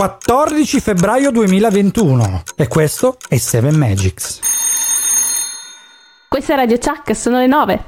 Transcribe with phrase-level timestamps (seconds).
[0.00, 4.38] 14 febbraio 2021 e questo è 7 Magics.
[6.26, 7.84] Questa è Radio Chuck, sono le 9.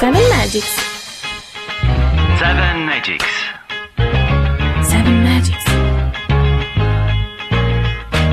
[0.00, 0.74] 7 Magics.
[2.36, 3.26] 7 Magics.
[4.88, 5.64] 7 Magics.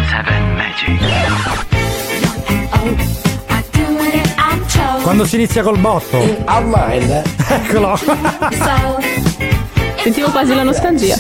[0.10, 1.05] 7 Magics.
[2.73, 3.20] I'm.
[5.04, 6.18] Quando si inizia col botto.
[6.46, 7.23] Online.
[7.48, 7.98] Eccolo.
[10.12, 11.16] Sentivo quasi la nostalgia.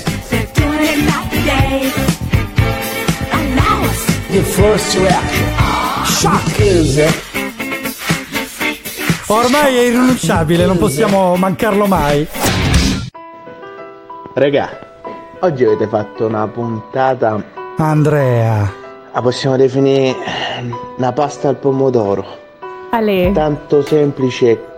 [9.27, 12.27] Ormai è irrinunciabile, non possiamo mancarlo mai.
[14.33, 14.69] Regà,
[15.41, 17.43] oggi avete fatto una puntata,
[17.77, 18.73] Andrea.
[19.13, 20.15] la possiamo definire
[20.97, 22.25] una pasta al pomodoro,
[22.89, 23.31] Ale.
[23.33, 24.68] tanto semplice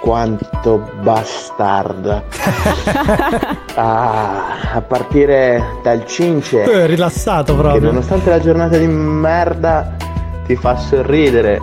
[0.00, 2.22] quanto bastarda.
[3.78, 7.82] Ah, a partire dal cince, Eh, rilassato che proprio.
[7.90, 9.94] nonostante la giornata di merda
[10.46, 11.60] ti fa sorridere,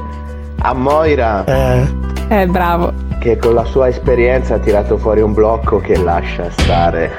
[0.60, 1.88] a Moira, Eh,
[2.30, 2.94] Eh, bravo.
[3.20, 7.12] che con la sua esperienza ha tirato fuori un blocco che lascia stare.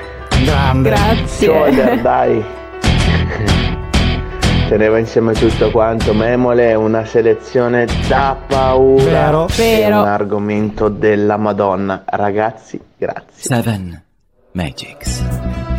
[0.45, 0.95] grande.
[1.27, 2.01] Shoulder, Grazie.
[2.03, 2.45] dai.
[4.75, 6.13] Teneva insieme tutto quanto.
[6.15, 9.05] Memole è una selezione da paura.
[9.05, 9.47] Vero.
[9.47, 10.01] È Vero.
[10.01, 12.03] un argomento della Madonna.
[12.05, 13.23] Ragazzi, grazie.
[13.63, 14.03] 7
[14.51, 15.74] Magics.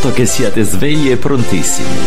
[0.00, 1.98] Certo che siate svegli e prontissimi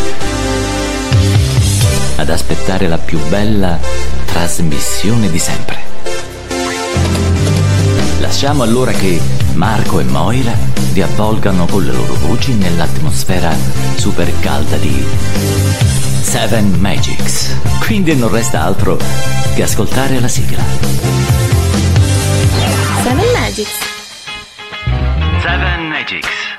[2.15, 3.77] ad aspettare la più bella
[4.27, 5.77] trasmissione di sempre.
[8.19, 9.19] Lasciamo allora che
[9.55, 10.53] Marco e Moira
[10.93, 13.53] vi avvolgano con le loro voci nell'atmosfera
[13.97, 15.05] super calda di
[16.21, 17.57] Seven Magics.
[17.79, 18.97] Quindi non resta altro
[19.53, 20.63] che ascoltare la sigla.
[23.33, 23.77] Magics.
[25.41, 26.50] Seven Magics.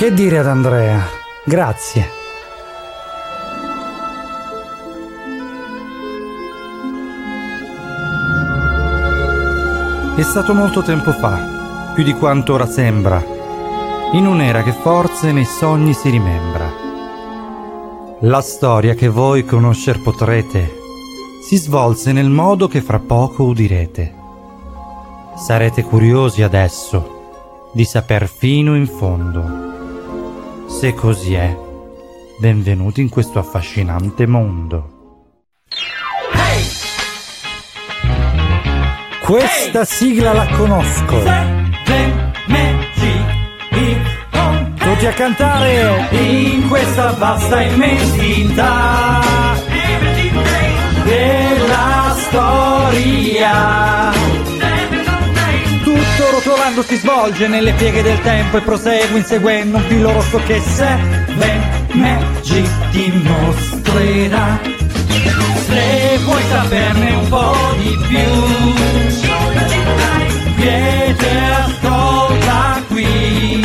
[0.00, 1.06] Che dire ad Andrea?
[1.44, 2.08] Grazie.
[10.16, 13.22] È stato molto tempo fa, più di quanto ora sembra,
[14.14, 16.72] in un'era che forse nei sogni si rimembra.
[18.20, 20.78] La storia che voi conoscer potrete
[21.46, 24.14] si svolse nel modo che fra poco udirete.
[25.36, 29.69] Sarete curiosi adesso di saper fino in fondo.
[30.78, 31.54] Se così è,
[32.38, 35.26] benvenuti in questo affascinante mondo.
[39.20, 41.22] Questa sigla la conosco.
[44.78, 49.20] Tutti a cantare in questa vasta immensità
[51.04, 53.20] della storia.
[56.20, 60.60] Tutto rotolando si svolge nelle pieghe del tempo e prosegue inseguendo un filo rosso che
[60.60, 64.60] Seven Magic dimostrerà.
[65.66, 68.18] Se vuoi saperne un po' di più,
[70.56, 71.16] vieni
[71.52, 73.64] ascolta qui.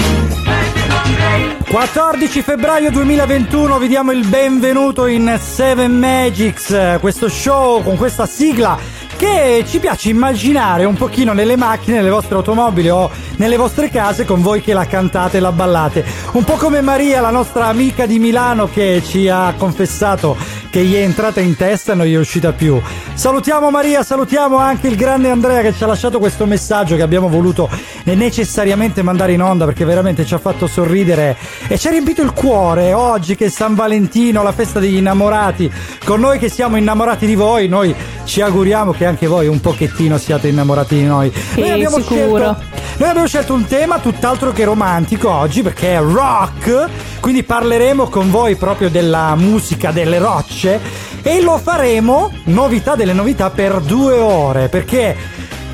[1.68, 8.80] 14 febbraio 2021 vi diamo il benvenuto in Seven Magics, questo show con questa sigla
[9.16, 14.26] che ci piace immaginare un pochino nelle macchine, nelle vostre automobili o nelle vostre case
[14.26, 16.06] con voi che la cantate e la ballate.
[16.32, 20.36] Un po' come Maria, la nostra amica di Milano che ci ha confessato
[20.76, 22.82] che gli è entrata in testa e non gli è uscita più.
[23.14, 27.30] Salutiamo Maria, salutiamo anche il grande Andrea che ci ha lasciato questo messaggio che abbiamo
[27.30, 27.70] voluto
[28.04, 31.38] necessariamente mandare in onda perché veramente ci ha fatto sorridere
[31.70, 35.72] e ci ha riempito il cuore oggi che è San Valentino, la festa degli innamorati.
[36.04, 37.96] Con noi che siamo innamorati di voi, noi
[38.26, 41.32] ci auguriamo che anche voi un pochettino siate innamorati di noi.
[41.56, 42.38] Noi abbiamo sicuro.
[42.38, 46.88] scelto noi abbiamo scelto un tema tutt'altro che romantico oggi perché è rock,
[47.20, 50.65] quindi parleremo con voi proprio della musica delle rocce
[51.22, 55.16] e lo faremo, novità delle novità, per due ore perché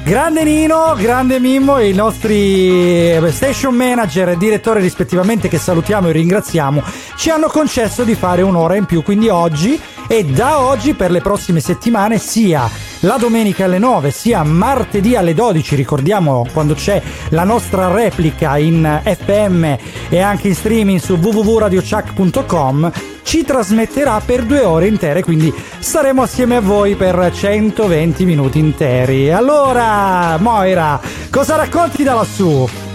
[0.03, 6.11] Grande Nino, grande Mimmo i nostri eh, station manager e direttore rispettivamente che salutiamo e
[6.11, 6.81] ringraziamo
[7.15, 11.21] ci hanno concesso di fare un'ora in più, quindi oggi e da oggi per le
[11.21, 12.67] prossime settimane sia
[13.01, 19.01] la domenica alle 9 sia martedì alle 12 ricordiamo quando c'è la nostra replica in
[19.03, 19.75] FM
[20.09, 22.91] e anche in streaming su www.radiochuck.com
[23.23, 29.31] ci trasmetterà per due ore intere quindi staremo assieme a voi per 120 minuti interi
[29.31, 32.90] allora Moira cosa racconti da lassù?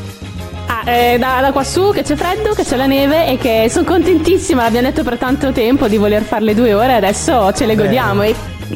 [0.89, 4.63] Eh, da, da quassù che c'è freddo, che c'è la neve e che sono contentissima.
[4.63, 8.23] L'abbiamo detto per tanto tempo di voler fare le due ore, adesso ce le godiamo.
[8.23, 8.33] E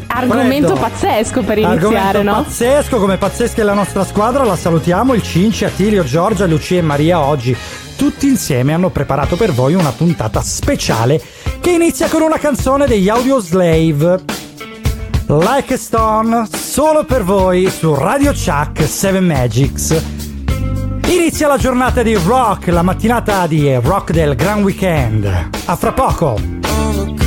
[0.08, 0.80] argomento Freddo.
[0.80, 2.42] pazzesco per iniziare, Argomento no?
[2.42, 6.82] pazzesco, come pazzesca è la nostra squadra, la salutiamo, il Cinci, Attilio, Giorgia, Lucia e
[6.82, 7.56] Maria oggi.
[7.96, 11.22] Tutti insieme hanno preparato per voi una puntata speciale
[11.60, 14.24] che inizia con una canzone degli Audio Slave.
[15.28, 20.29] Like a Stone, solo per voi su Radio Chuck 7 Magics.
[21.10, 25.48] Inizia la giornata di rock, la mattinata di rock del Gran Weekend.
[25.64, 27.19] A fra poco!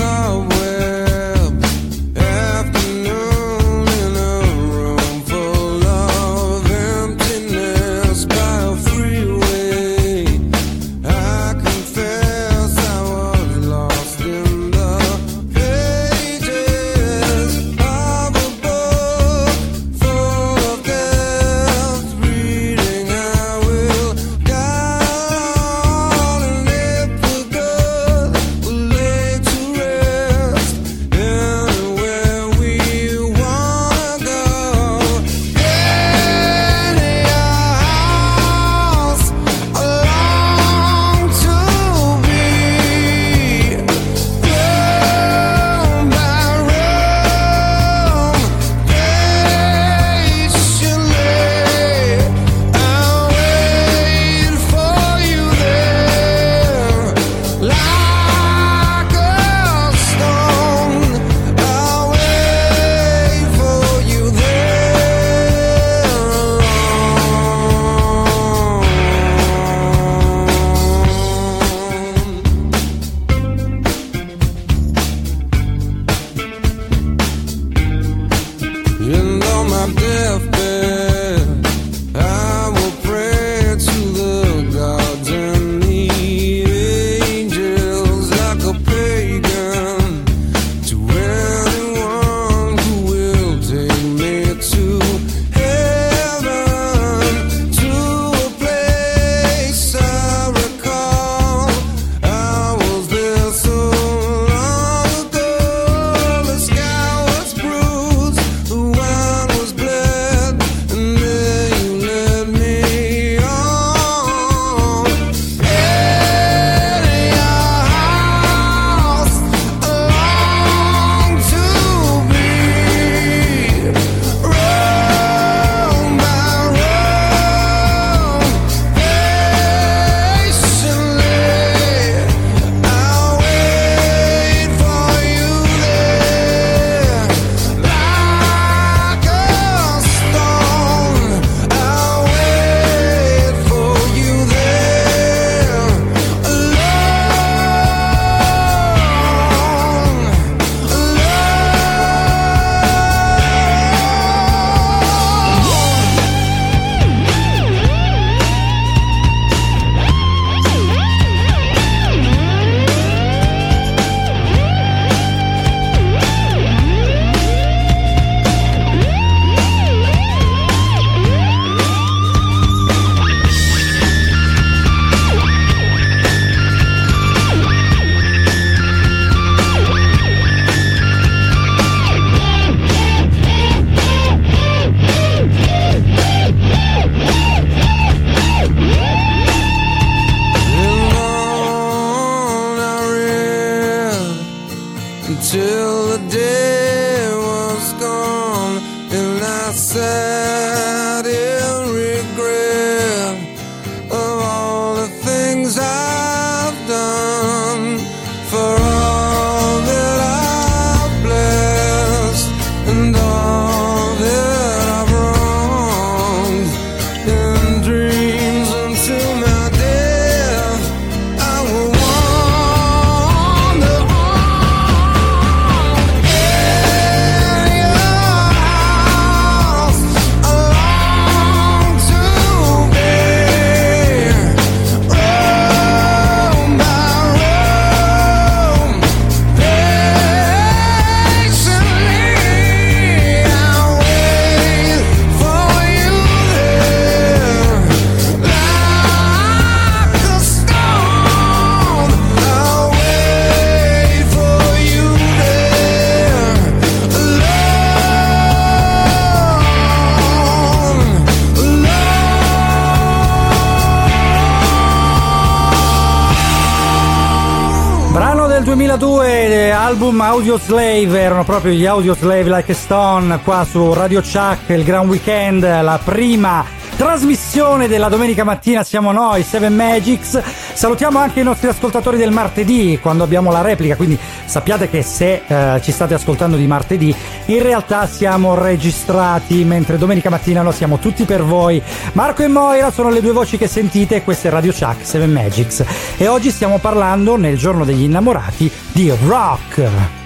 [270.34, 274.84] Audio Slave, erano proprio gli Audio Slave Like a Stone qua su Radio Chuck, il
[274.84, 276.66] Gran Weekend, la prima
[276.98, 280.42] trasmissione della domenica mattina siamo noi, Seven Magics.
[280.74, 285.44] Salutiamo anche i nostri ascoltatori del martedì quando abbiamo la replica, quindi sappiate che se
[285.46, 290.98] eh, ci state ascoltando di martedì, in realtà siamo registrati, mentre domenica mattina lo siamo
[290.98, 291.80] tutti per voi.
[292.14, 295.86] Marco e Moira sono le due voci che sentite questa è Radio Chuck, Seven Magics.
[296.18, 300.23] E oggi stiamo parlando, nel giorno degli innamorati, di rock.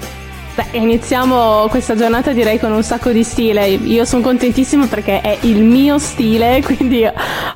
[0.58, 3.68] Beh, iniziamo questa giornata direi con un sacco di stile.
[3.68, 7.08] Io sono contentissima perché è il mio stile, quindi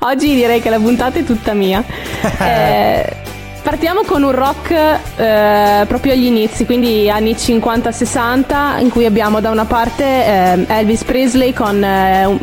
[0.02, 1.84] oggi direi che la puntata è tutta mia.
[2.42, 3.16] Eh,
[3.64, 9.50] partiamo con un rock eh, proprio agli inizi, quindi anni 50-60, in cui abbiamo da
[9.50, 12.38] una parte eh, Elvis Presley con eh,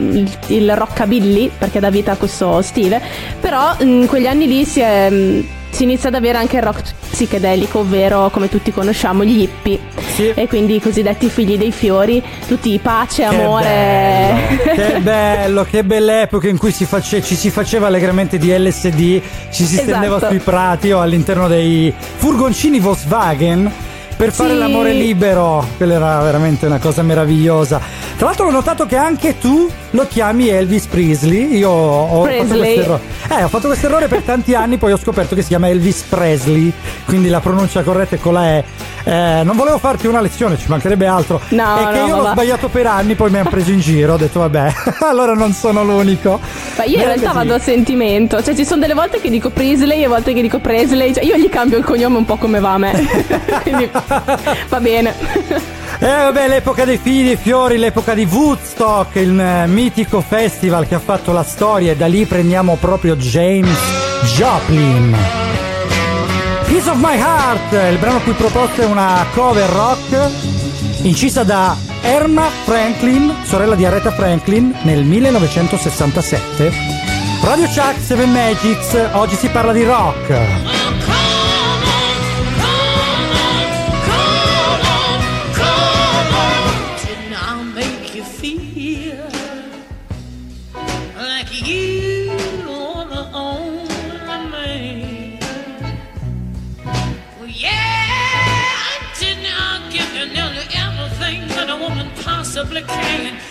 [0.49, 3.01] il rockabilly, perché dà vita a questo stile,
[3.41, 5.09] però in quegli anni lì si è...
[5.09, 9.79] mm, si inizia ad avere anche il rock psichedelico, ovvero come tutti conosciamo gli hippie
[10.19, 10.33] Sì.
[10.35, 13.69] e quindi i cosiddetti figli dei fiori, tutti pace, Che amore.
[13.69, 18.49] bello, che bello, che belle epoche in cui si face- ci si faceva allegramente di
[18.57, 19.21] LSD,
[19.53, 20.33] ci si stendeva Esatto.
[20.33, 23.71] sui prati o all'interno dei furgoncini Volkswagen
[24.17, 24.59] per fare Sì.
[24.59, 25.65] l'amore libero.
[25.77, 27.81] Quella era veramente una cosa meravigliosa.
[28.19, 31.57] Tra l'altro ho notato che anche tu lo chiami Elvis Presley.
[31.57, 32.59] Io ho fatto Presley.
[32.59, 33.01] questo errore.
[33.29, 36.03] Eh, ho fatto questo errore per tanti anni, poi ho scoperto che si chiama Elvis
[36.03, 36.73] Presley,
[37.05, 38.65] quindi la pronuncia corretta è con la E.
[39.05, 41.41] Eh, non volevo farti una lezione, ci mancherebbe altro.
[41.51, 42.33] No, è che no, io ma l'ho va.
[42.33, 44.15] sbagliato per anni, poi mi hanno preso in giro.
[44.15, 44.73] Ho detto, vabbè,
[45.09, 46.41] allora non sono l'unico.
[46.77, 47.37] Ma io in realtà così.
[47.37, 50.59] vado a sentimento, cioè ci sono delle volte che dico Presley e volte che dico
[50.59, 52.93] Presley, cioè io gli cambio il cognome un po' come va a me.
[53.63, 53.89] quindi
[54.69, 55.15] va bene.
[56.01, 60.95] Eh, vabbè, l'epoca dei figli dei fiori, l'epoca di Woodstock, il eh, mitico festival che
[60.95, 63.77] ha fatto la storia, e da lì prendiamo proprio James
[64.37, 65.17] Joplin.
[66.67, 70.31] Piece of My Heart, il brano qui proposto è una cover rock
[71.03, 76.73] incisa da Erma Franklin, sorella di Aretha Franklin, nel 1967.
[77.43, 80.78] Radio Chuck 7 Magics, oggi si parla di rock.
[102.69, 103.48] public cannon.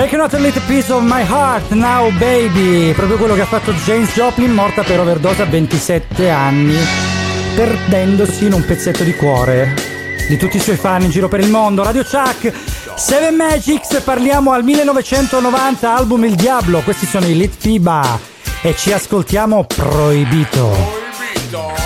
[0.00, 2.94] Taking out a little piece of my heart now baby.
[2.94, 6.74] Proprio quello che ha fatto James Joplin morta per overdose a 27 anni
[7.54, 9.74] Perdendosi in un pezzetto di cuore.
[10.26, 11.82] Di tutti i suoi fan in giro per il mondo.
[11.82, 12.50] Radio Chuck
[12.96, 16.80] Seven Magics Parliamo al 1990 album Il Diablo.
[16.80, 18.18] Questi sono i Lit Fiba
[18.62, 20.70] E ci ascoltiamo Proibito.
[21.14, 21.79] Qui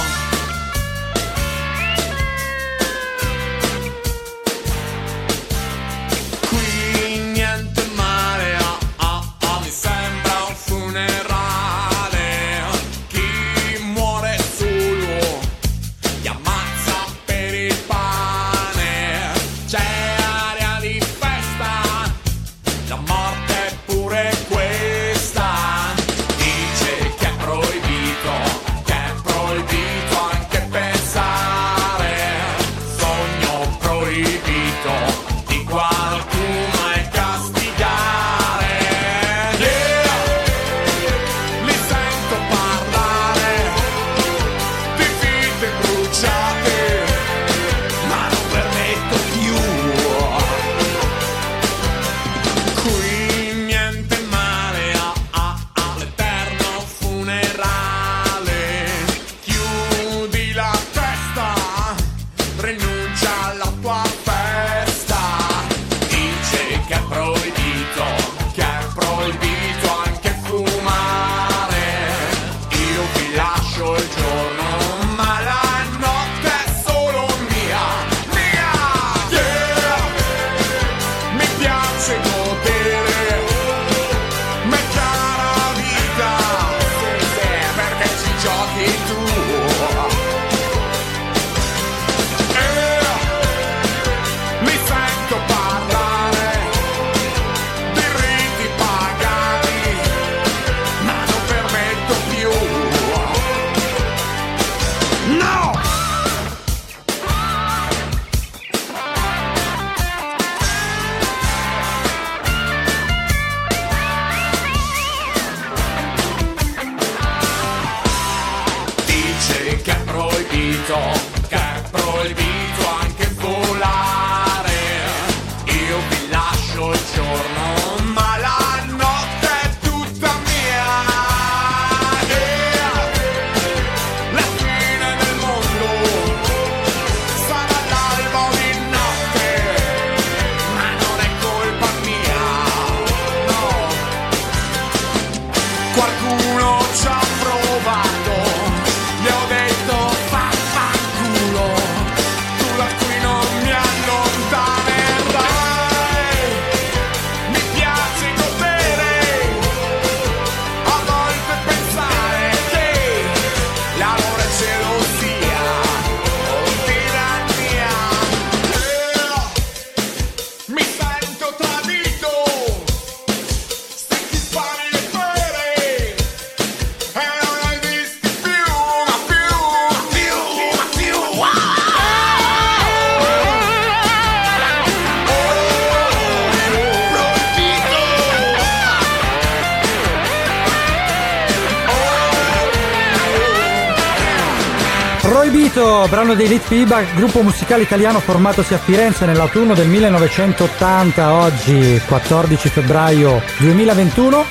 [195.55, 202.03] Proibito, brano dei Lit Fiba, gruppo musicale italiano formatosi a Firenze nell'autunno del 1980, oggi
[202.09, 204.45] 14 febbraio 2021,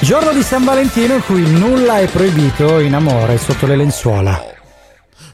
[0.00, 4.38] giorno di San Valentino in cui nulla è proibito in amore sotto le lenzuola.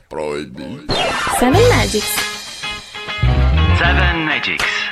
[0.07, 0.95] Proibito.
[1.41, 2.15] Seven Magics.
[3.79, 4.86] Seven Magics.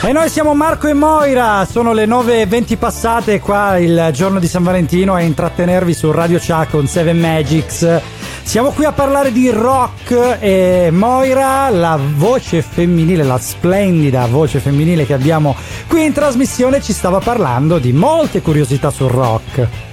[0.00, 4.62] E noi siamo Marco e Moira, sono le 9.20 passate qua il giorno di San
[4.62, 8.00] Valentino a intrattenervi su Radio Chuck con Seven Magics.
[8.42, 15.04] Siamo qui a parlare di rock e Moira, la voce femminile, la splendida voce femminile
[15.04, 15.54] che abbiamo
[15.86, 19.87] qui in trasmissione, ci stava parlando di molte curiosità sul rock.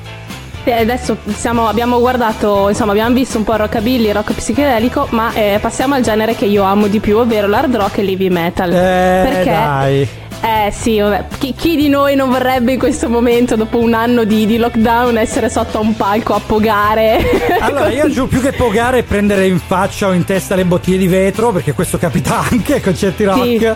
[0.74, 5.32] Adesso siamo- abbiamo guardato, insomma, abbiamo visto un po' il rockabilly, il rock psichedelico, ma
[5.34, 8.72] eh, passiamo al genere che io amo di più, ovvero l'hard rock e l'heavy metal.
[8.72, 9.50] Eh, Perché?
[9.52, 10.08] dai.
[10.42, 11.26] Eh sì, vabbè.
[11.40, 15.18] Chi, chi di noi non vorrebbe in questo momento, dopo un anno di, di lockdown,
[15.18, 17.24] essere sotto a un palco a pogare?
[17.66, 20.98] Allora, io giù più che pogare e prendere in faccia o in testa le bottiglie
[20.98, 23.40] di vetro, perché questo capita anche ai concerti rock.
[23.40, 23.70] Sì.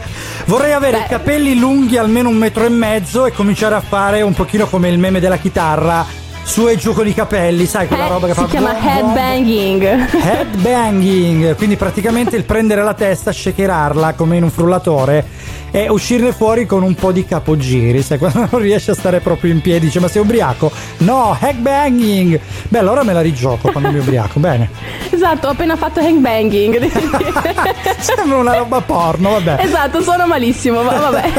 [0.45, 1.03] Vorrei avere Beh.
[1.05, 4.89] i capelli lunghi almeno un metro e mezzo e cominciare a fare un pochino come
[4.89, 6.05] il meme della chitarra
[6.49, 8.81] su e giù con i capelli, sai quella Eh, roba che si fa chiama bom,
[8.81, 10.07] bom, headbanging.
[10.23, 15.25] Headbanging, quindi praticamente il prendere la testa, shakerarla come in un frullatore
[15.71, 19.51] e uscirne fuori con un po' di capogiri, sai, quando non riesce a stare proprio
[19.51, 20.71] in piedi, dice ma sei ubriaco?
[20.99, 22.39] No, headbanging!
[22.67, 24.69] Beh, allora me la rigioco quando mi ubriaco, bene.
[25.11, 26.89] Esatto, ho appena fatto hangbanging.
[27.99, 29.57] Sembra una roba porno, vabbè.
[29.63, 31.31] esatto, sono malissimo, ma vabbè.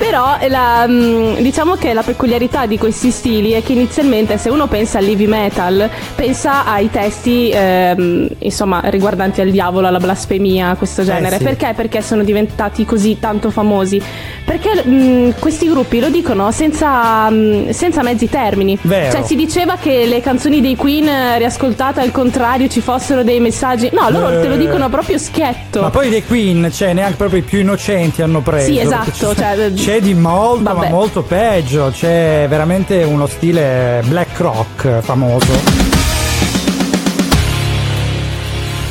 [0.00, 4.66] Però la, mm, diciamo che la peculiarità di questi stili è che inizialmente se uno
[4.66, 11.36] pensa all'heavy metal, pensa ai testi ehm, insomma riguardanti al diavolo, alla blasfemia, questo genere.
[11.36, 11.44] sì.
[11.44, 11.74] Perché?
[11.76, 14.00] Perché sono diventati così tanto famosi?
[14.42, 18.78] Perché mm, questi gruppi lo dicono senza, mm, senza mezzi termini.
[18.80, 19.12] Vero.
[19.12, 23.38] Cioè si diceva che le canzoni dei Queen eh, riascoltate al contrario ci fossero dei
[23.38, 23.90] messaggi.
[23.92, 24.58] No, loro te lo Eh.
[24.58, 25.82] dicono proprio schietto.
[25.82, 28.64] Ma poi dei Queen, cioè neanche proprio i più innocenti hanno preso.
[28.72, 30.88] Sì, esatto, ci sono- cioè, c'è di molto, ma vabbè.
[30.88, 31.90] molto peggio.
[31.92, 35.52] C'è veramente uno stile black rock famoso.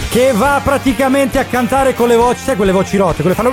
[0.09, 3.51] Che va praticamente a cantare con le voci, sai quelle voci rotte, quelle fanno.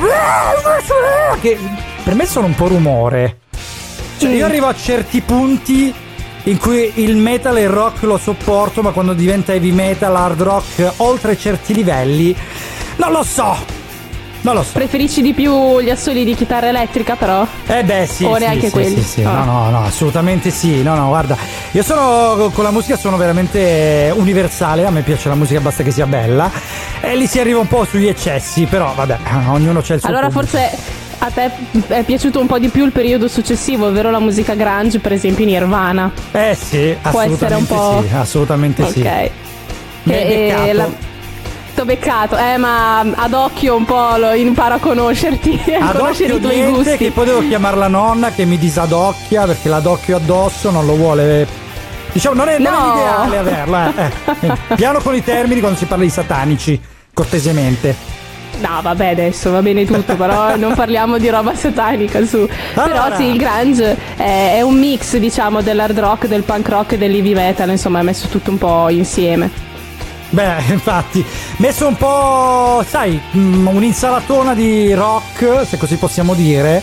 [1.40, 1.58] Che
[2.02, 3.38] per me sono un po' rumore.
[4.18, 5.94] Cioè, io arrivo a certi punti
[6.44, 10.42] in cui il metal e il rock lo sopporto, ma quando diventa heavy metal, hard
[10.42, 12.34] rock, oltre certi livelli,
[12.96, 13.75] non lo so.
[14.42, 14.70] Non lo so.
[14.74, 17.44] Preferisci di più gli assoli di chitarra elettrica, però?
[17.66, 19.02] Eh beh sì, O sì, neanche sì, quelli?
[19.02, 19.22] sì.
[19.22, 19.30] Ah.
[19.32, 20.82] No, no, no, assolutamente sì.
[20.82, 21.36] No, no, guarda,
[21.72, 25.90] io sono con la musica sono veramente universale, a me piace la musica basta che
[25.90, 26.50] sia bella.
[27.00, 29.18] E lì si arriva un po' sugli eccessi, però vabbè,
[29.50, 30.56] ognuno c'è il suo Allora pubblico.
[30.58, 30.78] forse
[31.18, 31.50] a te
[31.88, 35.44] è piaciuto un po' di più il periodo successivo, ovvero la musica grunge, per esempio
[35.44, 36.12] in Nirvana.
[36.30, 39.00] Eh sì, Può essere un assolutamente po'- sì, assolutamente sì.
[39.00, 39.06] Ok.
[39.06, 39.30] Hai
[40.68, 40.88] E- la-
[41.76, 46.32] T'ho beccato, eh, ma ad occhio un po' lo imparo a conoscerti, a Ad conoscere
[46.34, 46.96] i tuoi gusti.
[46.96, 51.46] che poi devo chiamare la nonna che mi disadocchia perché l'adocchio addosso non lo vuole.
[52.12, 52.94] Diciamo, non è, non è No.
[52.94, 53.92] l'ideale averla.
[53.94, 54.10] Eh.
[54.40, 56.80] Eh, Piano con i termini quando si parla di satanici,
[57.12, 57.94] cortesemente.
[58.60, 62.48] No, vabbè, adesso va bene tutto, però non parliamo di roba satanica su.
[62.72, 63.02] Allora.
[63.02, 66.96] Però sì, il grunge è, è un mix, diciamo, dell'hard rock, del punk rock e
[66.96, 69.74] dell'heavy metal, insomma, è messo tutto un po' insieme.
[70.36, 71.24] Beh, infatti,
[71.56, 76.82] messo un po', sai, mm, un'insalatona di rock, se così possiamo dire.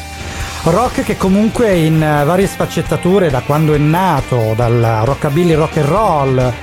[0.64, 5.86] Rock che comunque in eh, varie sfaccettature da quando è nato, dal rockabilly rock and
[5.86, 6.54] roll.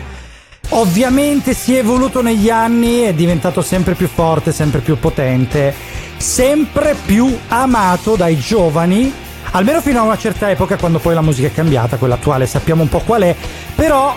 [0.71, 5.73] Ovviamente si è evoluto negli anni, è diventato sempre più forte, sempre più potente,
[6.17, 9.13] sempre più amato dai giovani,
[9.53, 12.83] almeno fino a una certa epoca quando poi la musica è cambiata, quella attuale sappiamo
[12.83, 13.37] un po' qual è,
[13.77, 14.13] però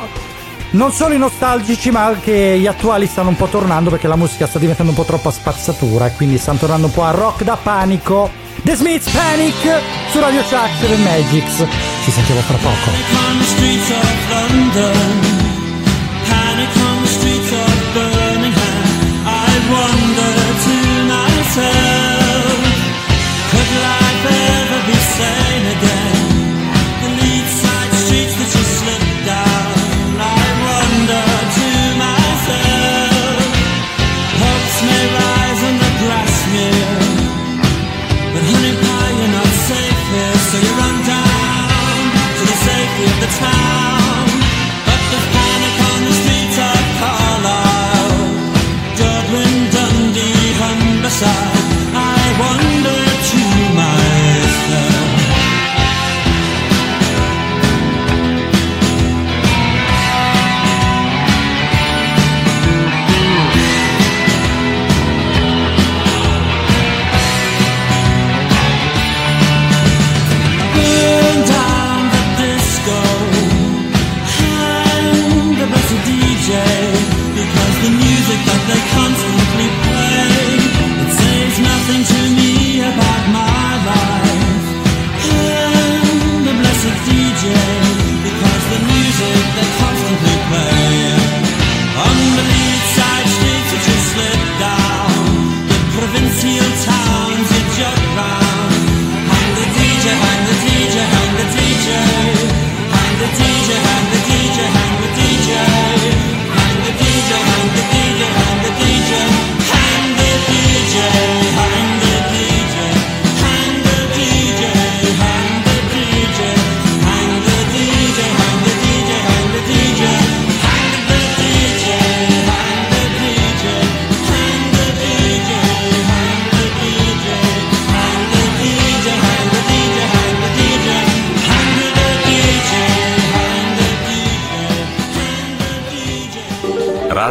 [0.74, 4.48] non solo i nostalgici ma anche gli attuali stanno un po' tornando perché la musica
[4.48, 7.58] sta diventando un po' troppa spazzatura e quindi stanno tornando un po' a rock da
[7.62, 8.30] panico.
[8.64, 9.82] The Smiths Panic
[10.12, 11.66] su Radio Chuck 7 Magics.
[12.04, 12.92] Ci sentiamo fra poco.
[16.30, 16.76] panic
[19.74, 21.93] on the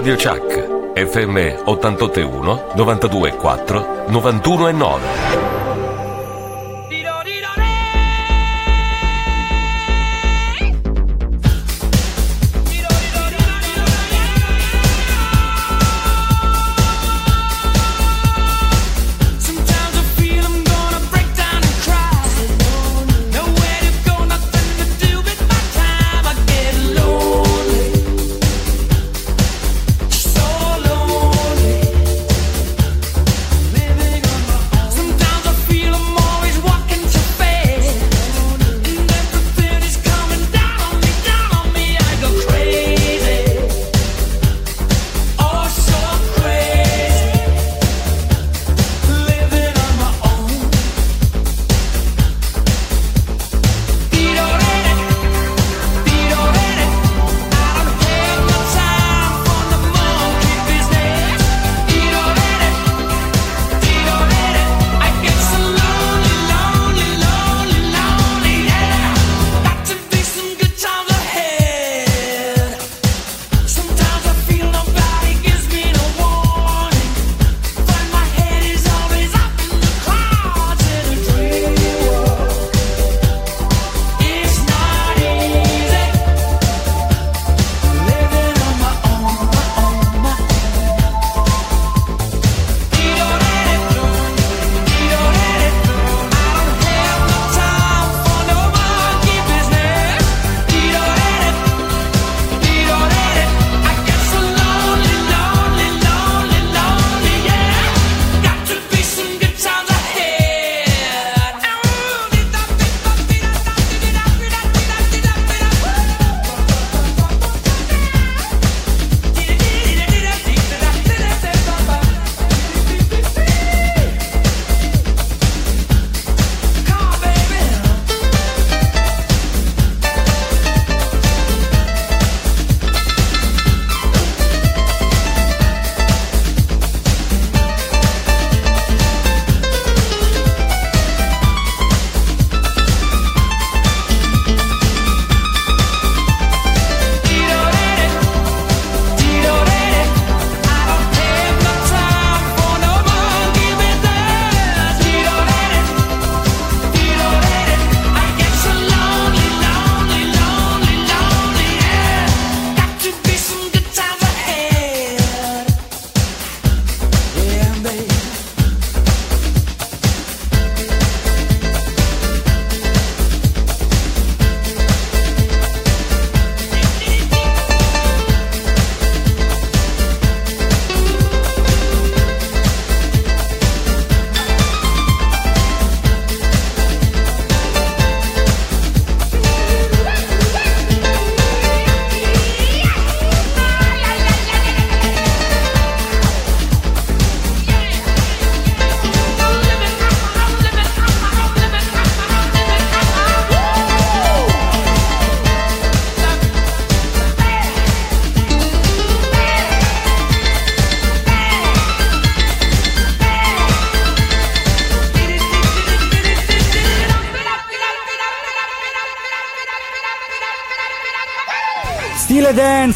[0.03, 5.52] Radio Chuck, FM 881 92 4 91 e 9.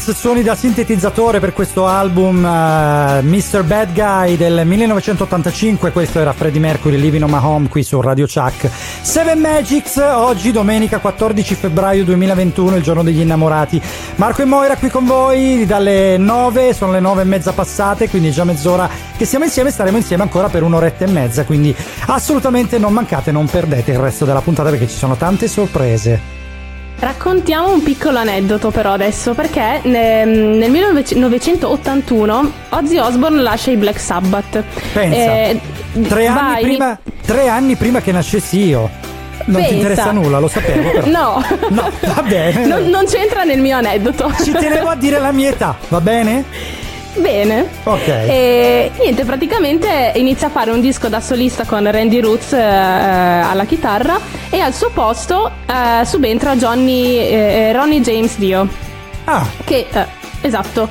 [0.07, 3.63] Dance, suoni da sintetizzatore per questo album eh, Mr.
[3.63, 5.91] Bad Guy del 1985.
[5.91, 8.69] Questo era Freddie Mercury Living on My Home qui su Radio Chuck.
[9.01, 13.81] Seven Magics, oggi domenica 14 febbraio 2021, il giorno degli innamorati.
[14.15, 18.31] Marco e Moira qui con voi dalle 9, sono le 9 e mezza passate, quindi
[18.31, 22.93] già mezz'ora che siamo insieme, staremo insieme ancora per un'oretta e mezza, quindi assolutamente non
[22.93, 26.36] mancate, non perdete il resto della puntata perché ci sono tante sorprese.
[27.31, 33.99] Raccontiamo un piccolo aneddoto però adesso perché ne- nel 1981 Ozzy Osbourne lascia i Black
[33.99, 34.63] Sabbath.
[34.93, 35.59] Pensa, Eh,
[36.07, 38.89] tre, anni prima, tre anni prima che nascessi io.
[39.47, 39.73] Non ti Pensa.
[39.73, 40.89] interessa nulla, lo sapevo.
[40.89, 41.05] Però.
[41.07, 42.65] No, No, va bene.
[42.65, 44.31] non, non c'entra nel mio aneddoto.
[44.41, 46.45] Ci tenevo a dire la mia età, va bene?
[47.19, 47.67] Bene.
[47.83, 48.07] Ok.
[48.07, 53.65] E niente, praticamente inizia a fare un disco da solista con Randy Roots eh, alla
[53.65, 58.67] chitarra e al suo posto eh, subentra Johnny, eh, Ronnie James Dio.
[59.25, 59.45] Ah.
[59.63, 60.05] Che, eh,
[60.41, 60.87] esatto,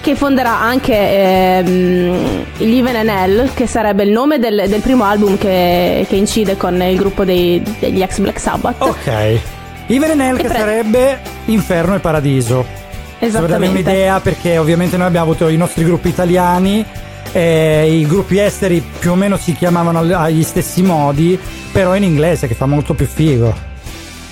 [0.00, 5.04] che fonderà anche ehm, gli Even and Hell, che sarebbe il nome del, del primo
[5.04, 8.80] album che, che incide con il gruppo dei- degli ex Black Sabbath.
[8.82, 9.38] Ok.
[9.86, 12.78] Even and Hell che pre- sarebbe Inferno e Paradiso.
[13.20, 16.84] Per darvi un'idea, perché ovviamente noi abbiamo avuto i nostri gruppi italiani,
[17.32, 21.38] e i gruppi esteri più o meno si chiamavano agli stessi modi,
[21.70, 23.69] però in inglese che fa molto più figo.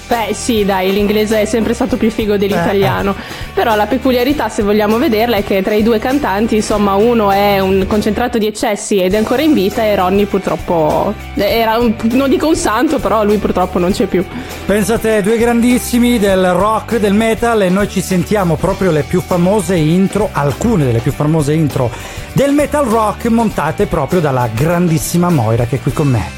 [0.08, 3.14] Beh sì dai, l'inglese è sempre stato più figo dell'italiano,
[3.52, 7.60] però la peculiarità se vogliamo vederla è che tra i due cantanti insomma uno è
[7.60, 12.30] un concentrato di eccessi ed è ancora in vita e Ronnie purtroppo era un- non
[12.30, 14.24] dico un santo però lui purtroppo non c'è più.
[14.64, 19.76] Pensate, due grandissimi del rock, del metal e noi ci sentiamo proprio le più famose
[19.76, 21.90] intro, alcune delle più famose intro
[22.32, 26.30] del metal rock montate proprio dalla grandissima Moira che è qui con me.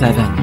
[0.00, 0.39] 再问。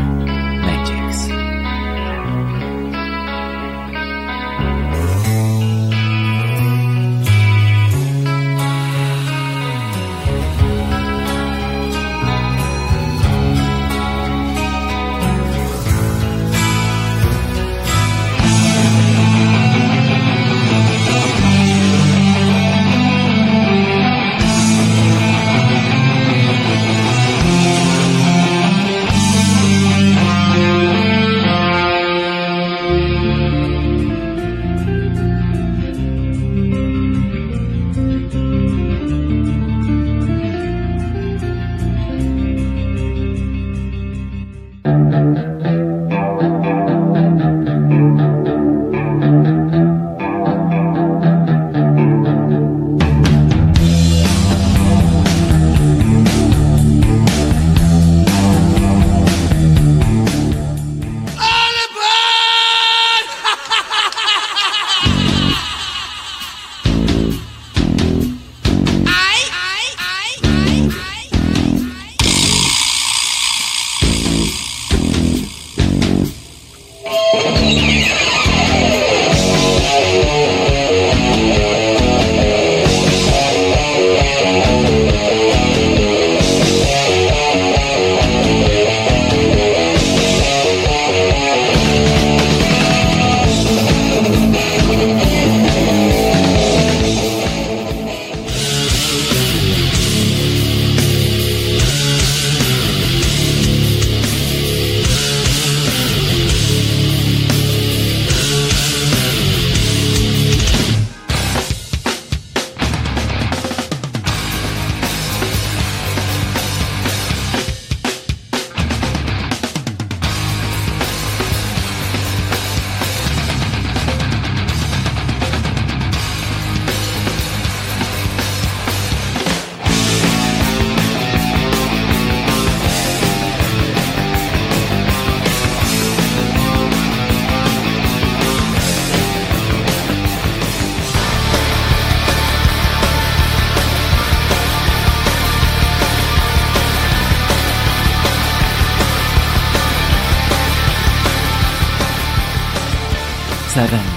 [153.77, 154.16] 7.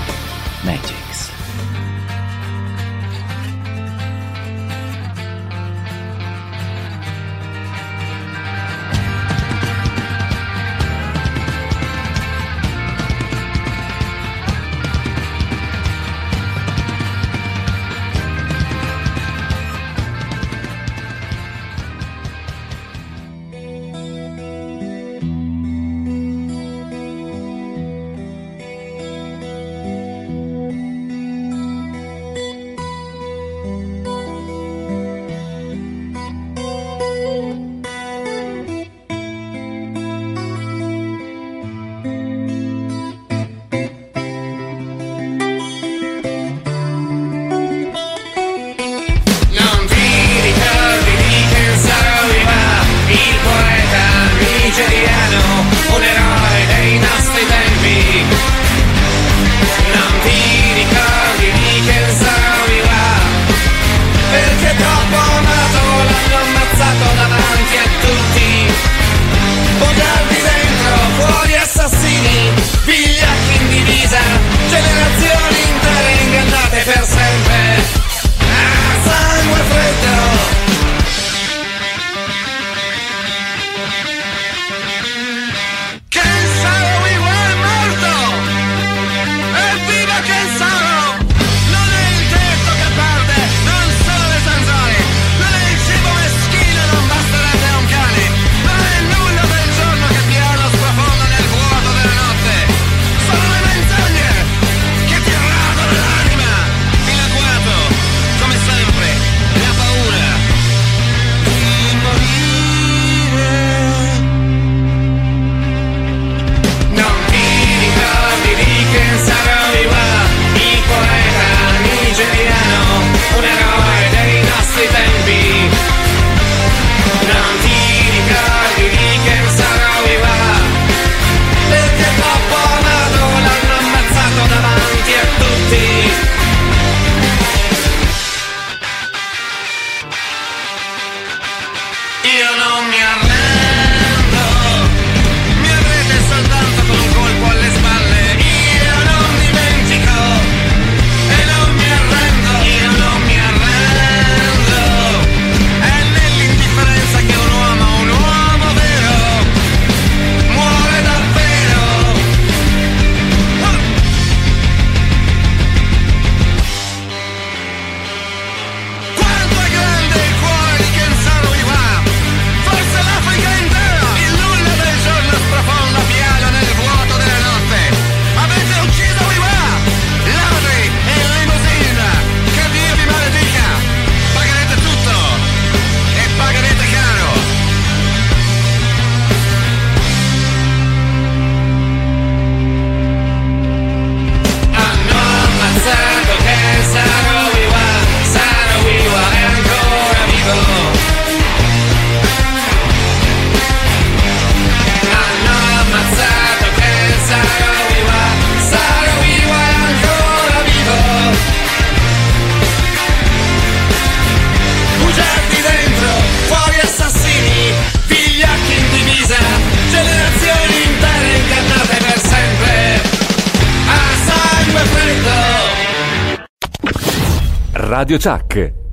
[228.01, 228.89] Radio Chuck.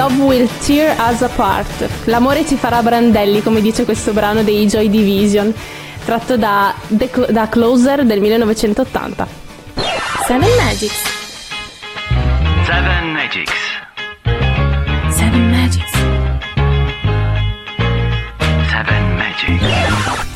[0.00, 1.86] Love will tear us apart.
[2.06, 5.52] L'amore ci farà brandelli, come dice questo brano dei Joy Division,
[6.06, 9.28] tratto da, The Cl- da Closer del 1980.
[10.26, 11.02] Seven Magics.
[12.64, 13.69] Seven Magics.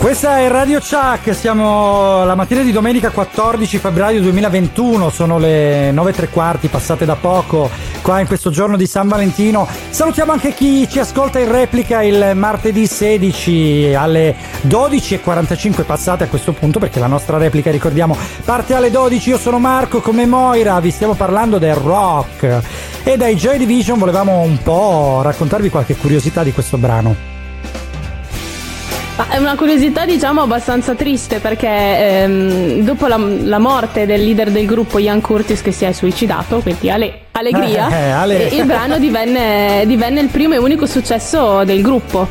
[0.05, 6.11] Questa è Radio Chuck, siamo la mattina di domenica 14 febbraio 2021, sono le 9
[6.11, 7.71] e tre quarti passate da poco
[8.03, 9.67] qua in questo giorno di San Valentino.
[9.89, 14.37] Salutiamo anche chi ci ascolta in replica il martedì 16 alle
[14.69, 19.31] 12.45 passate a questo punto perché la nostra replica ricordiamo parte alle 12.
[19.31, 22.61] Io sono Marco come Moira, vi stiamo parlando del rock
[23.03, 27.34] e dai Joy Division volevamo un po' raccontarvi qualche curiosità di questo brano.
[29.17, 34.51] Ma è una curiosità diciamo abbastanza triste perché ehm, dopo la, la morte del leader
[34.51, 38.65] del gruppo Ian Curtis che si è suicidato, quindi ale- allegria, Eh, ale- e il
[38.65, 42.27] brano divenne, divenne il primo e unico successo del gruppo.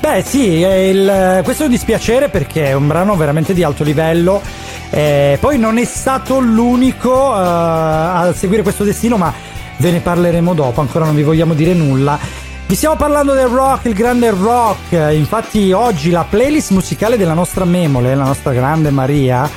[0.00, 4.42] Beh sì, il- questo è un dispiacere perché è un brano veramente di alto livello.
[4.90, 9.32] Eh, poi non è stato l'unico eh, a seguire questo destino, ma
[9.76, 12.48] ve ne parleremo dopo, ancora non vi vogliamo dire nulla.
[12.70, 14.92] Vi stiamo parlando del rock, il grande rock.
[15.12, 19.50] Infatti, oggi la playlist musicale della nostra memole, la nostra grande Maria,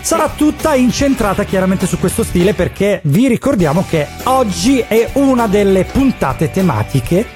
[0.00, 5.84] sarà tutta incentrata chiaramente su questo stile perché vi ricordiamo che oggi è una delle
[5.84, 7.26] puntate tematiche.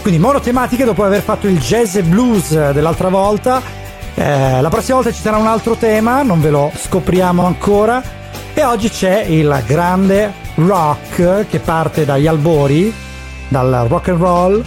[0.00, 3.60] Quindi monotematiche dopo aver fatto il jazz e blues dell'altra volta.
[4.14, 8.02] Eh, la prossima volta ci sarà un altro tema, non ve lo scopriamo ancora.
[8.54, 13.08] E oggi c'è il grande rock che parte dagli albori
[13.50, 14.64] dal rock and roll,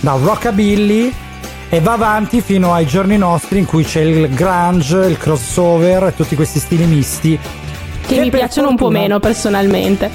[0.00, 1.12] dal rockabilly
[1.68, 6.14] e va avanti fino ai giorni nostri in cui c'è il grunge, il crossover e
[6.14, 7.38] tutti questi stili misti.
[8.06, 8.70] Che, che mi piacciono fortuna...
[8.70, 10.10] un po' meno personalmente.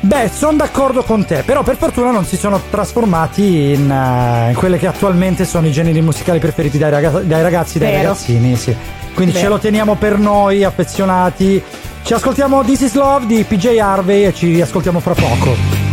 [0.00, 4.54] Beh, sono d'accordo con te, però per fortuna non si sono trasformati in, uh, in
[4.54, 8.02] quelle che attualmente sono i generi musicali preferiti dai, ragaz- dai ragazzi, dai Vero.
[8.02, 8.76] ragazzini, sì.
[9.14, 9.44] Quindi Vero.
[9.44, 11.62] ce lo teniamo per noi, affezionati.
[12.02, 15.83] Ci ascoltiamo This is Love di PJ Harvey e ci ascoltiamo fra poco.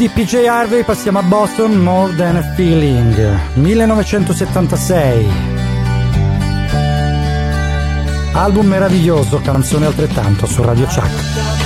[0.00, 5.26] di PJ Harvey passiamo a Boston More Than a Feeling 1976
[8.32, 11.59] Album meraviglioso, canzone altrettanto su Radio Chuck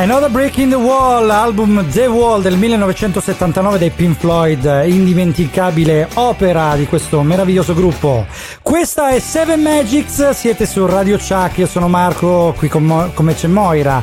[0.00, 6.74] Another Break in the Wall, album The Wall del 1979 dei Pink Floyd, indimenticabile opera
[6.74, 8.24] di questo meraviglioso gruppo.
[8.62, 13.34] Questa è Seven Magics, siete su Radio Chuck, io sono Marco, qui con Mo- come
[13.34, 14.02] c'è Moira.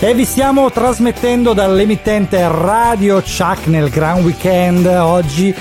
[0.00, 5.54] E vi stiamo trasmettendo dall'emittente Radio Chuck nel Gran Weekend oggi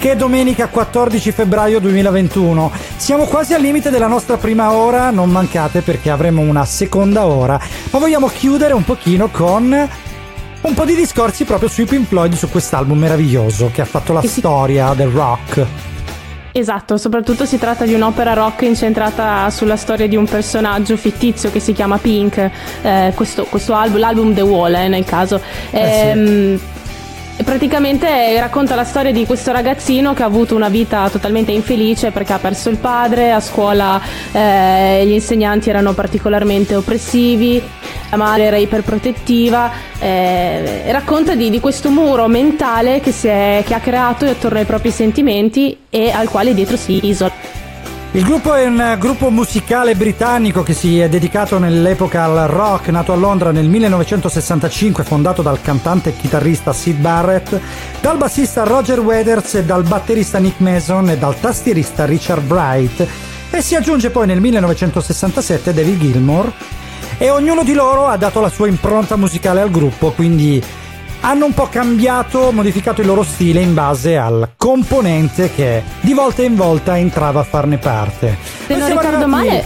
[0.00, 2.72] che è domenica 14 febbraio 2021.
[2.96, 7.60] Siamo quasi al limite della nostra prima ora, non mancate perché avremo una seconda ora,
[8.00, 9.88] vogliamo chiudere un pochino con
[10.62, 14.22] un po' di discorsi proprio sui Pink Floyd su quest'album meraviglioso che ha fatto la
[14.22, 15.66] storia del rock.
[16.52, 21.60] Esatto, soprattutto si tratta di un'opera rock incentrata sulla storia di un personaggio fittizio che
[21.60, 22.50] si chiama Pink,
[22.82, 25.40] eh, questo, questo album, l'album The Wall eh, nel caso.
[25.70, 26.79] Ehm, e
[27.44, 32.32] praticamente racconta la storia di questo ragazzino che ha avuto una vita totalmente infelice perché
[32.32, 34.00] ha perso il padre, a scuola
[34.32, 37.62] eh, gli insegnanti erano particolarmente oppressivi,
[38.10, 43.80] la madre era iperprotettiva, eh, racconta di, di questo muro mentale che, è- che ha
[43.80, 47.59] creato attorno ai propri sentimenti e al quale dietro si isola.
[48.12, 53.12] Il gruppo è un gruppo musicale britannico che si è dedicato nell'epoca al rock, nato
[53.12, 57.60] a Londra nel 1965, fondato dal cantante e chitarrista Sid Barrett,
[58.00, 63.06] dal bassista Roger Waters e dal batterista Nick Mason e dal tastierista Richard Bright.
[63.48, 66.52] E si aggiunge poi nel 1967 David Gilmour
[67.16, 70.60] e ognuno di loro ha dato la sua impronta musicale al gruppo, quindi
[71.20, 76.42] hanno un po' cambiato, modificato il loro stile in base al componente che di volta
[76.42, 78.36] in volta entrava a farne parte.
[78.66, 79.64] Se non ricordo arrivati- male,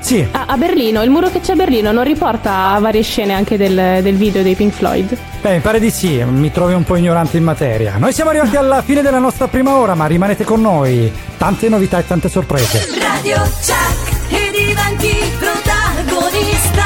[0.00, 0.26] Sì.
[0.30, 3.56] a, a Berlino, il muro che c'è a Berlino non riporta a varie scene anche
[3.56, 5.16] del, del video dei Pink Floyd.
[5.40, 7.96] Beh, mi pare di sì, mi trovi un po' ignorante in materia.
[7.98, 11.10] Noi siamo arrivati alla fine della nostra prima ora, ma rimanete con noi.
[11.36, 12.86] Tante novità e tante sorprese.
[12.98, 16.82] Radio Chuck e diventi protagonista.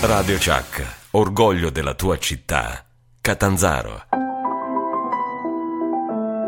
[0.00, 2.85] Radio Chuck, orgoglio della tua città.
[3.26, 4.04] Catanzaro.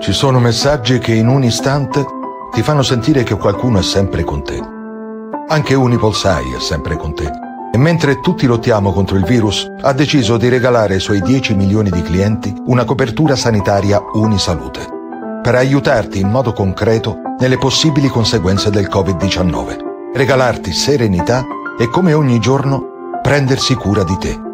[0.00, 2.06] Ci sono messaggi che in un istante
[2.52, 4.62] ti fanno sentire che qualcuno è sempre con te.
[5.48, 7.28] Anche Unipolsai è sempre con te.
[7.72, 11.90] E mentre tutti lottiamo contro il virus, ha deciso di regalare ai suoi 10 milioni
[11.90, 14.86] di clienti una copertura sanitaria Unisalute,
[15.42, 21.44] per aiutarti in modo concreto nelle possibili conseguenze del Covid-19, regalarti serenità
[21.76, 24.46] e come ogni giorno prendersi cura di te.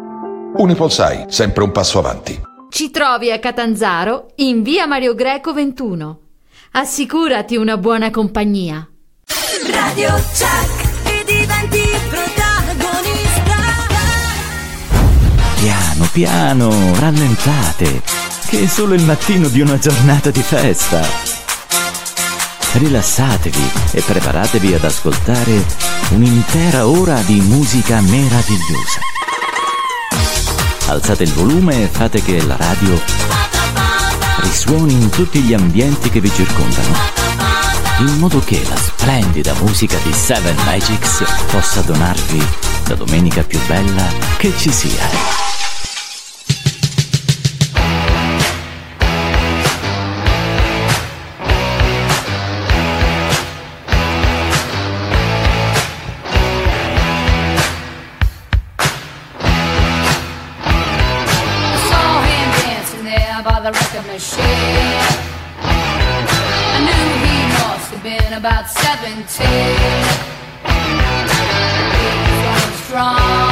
[0.57, 2.41] Unipolsai, sempre un passo avanti.
[2.69, 6.19] Ci trovi a Catanzaro in via Mario Greco 21.
[6.71, 8.87] Assicurati una buona compagnia.
[9.69, 13.53] Radio Chuck e diventi protagonista.
[15.59, 18.01] Piano, piano, rallentate,
[18.47, 21.01] che è solo il mattino di una giornata di festa.
[22.73, 25.65] Rilassatevi e preparatevi ad ascoltare
[26.11, 29.14] un'intera ora di musica meravigliosa.
[30.87, 33.01] Alzate il volume e fate che la radio
[34.41, 36.95] risuoni in tutti gli ambienti che vi circondano,
[37.99, 42.45] in modo che la splendida musica di Seven Magics possa donarvi
[42.87, 44.05] la domenica più bella
[44.37, 45.44] che ci sia.
[68.45, 69.47] about 17.
[72.43, 73.44] He's strong.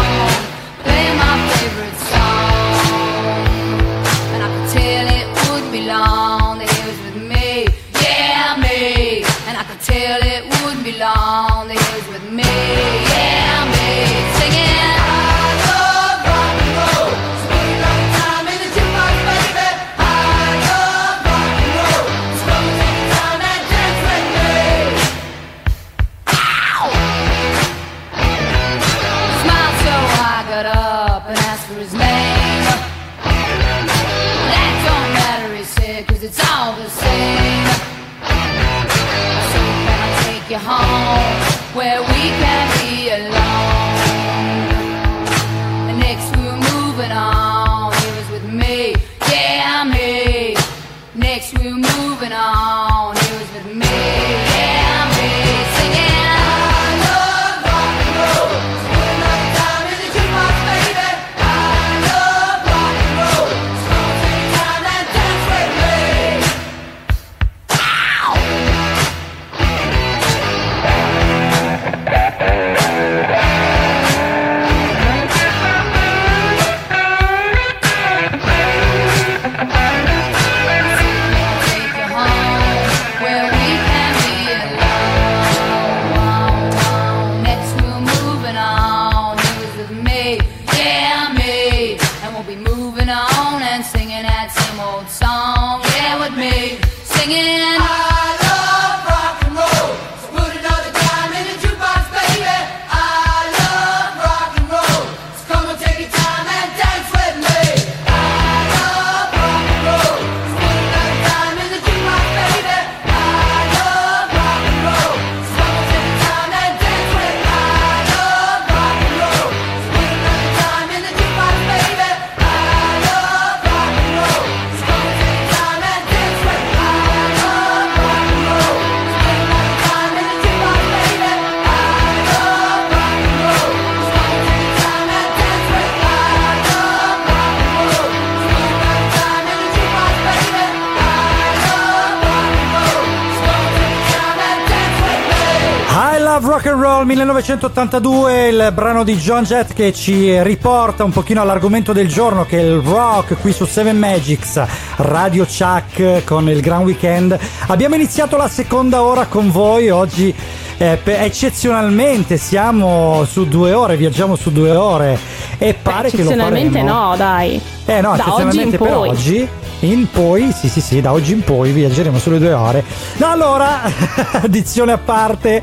[147.04, 152.46] Roll 1982, il brano di John Jett che ci riporta un pochino all'argomento del giorno
[152.46, 154.64] che è il rock qui su Seven Magics,
[154.98, 157.38] Radio Chuck con il Gran Weekend.
[157.68, 160.34] Abbiamo iniziato la seconda ora con voi oggi.
[160.78, 165.20] eh, eccezionalmente siamo su due ore, viaggiamo su due ore
[165.58, 167.00] e pare che lo Eccezionalmente faremo.
[167.10, 167.62] no, dai.
[167.86, 169.10] Eh no, da oggi in eccezionalmente per poi.
[169.10, 169.50] oggi.
[169.84, 172.86] In poi, sì sì sì, da oggi in poi viaggeremo sulle due ore.
[173.18, 173.82] No, allora,
[174.42, 175.62] addizione a parte,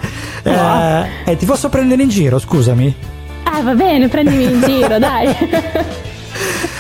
[0.53, 2.95] eh, eh, ti posso prendere in giro, scusami.
[3.45, 5.35] Ah, va bene, prendimi in giro, dai.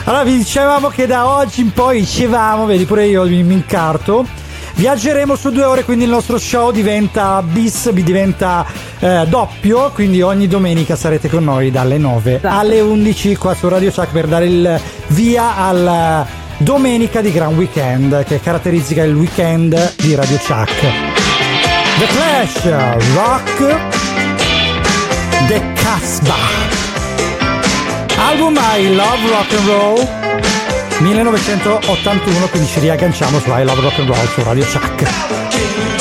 [0.04, 4.26] Allora vi dicevamo che da oggi in poi dicevamo, vedi pure io mi, mi incarto.
[4.74, 8.64] Viaggeremo su due ore, quindi il nostro show diventa bis, diventa
[8.98, 12.58] eh, doppio, quindi ogni domenica sarete con noi dalle 9 Esatto.
[12.58, 16.24] alle 11 qua su Radio Chuck per dare il via al
[16.56, 21.09] domenica di Gran Weekend che caratterizza il weekend di Radio Chuck.
[22.00, 22.64] The Clash,
[23.14, 23.44] Rock,
[25.48, 26.32] The Casbah.
[28.16, 30.08] Album I Love Rock and Roll
[31.00, 35.99] 1981, quindi ci riagganciamo su I Love Rock and Roll su Radio Chuck.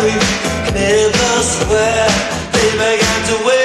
[0.00, 2.08] The sheriff cleared the square,
[2.52, 3.57] they began to wait.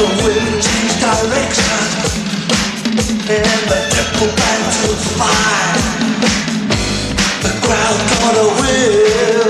[0.00, 1.78] The wind changed direction.
[3.28, 4.88] And the temple began to
[5.18, 5.76] fire,
[7.44, 9.49] the crowd got a whiff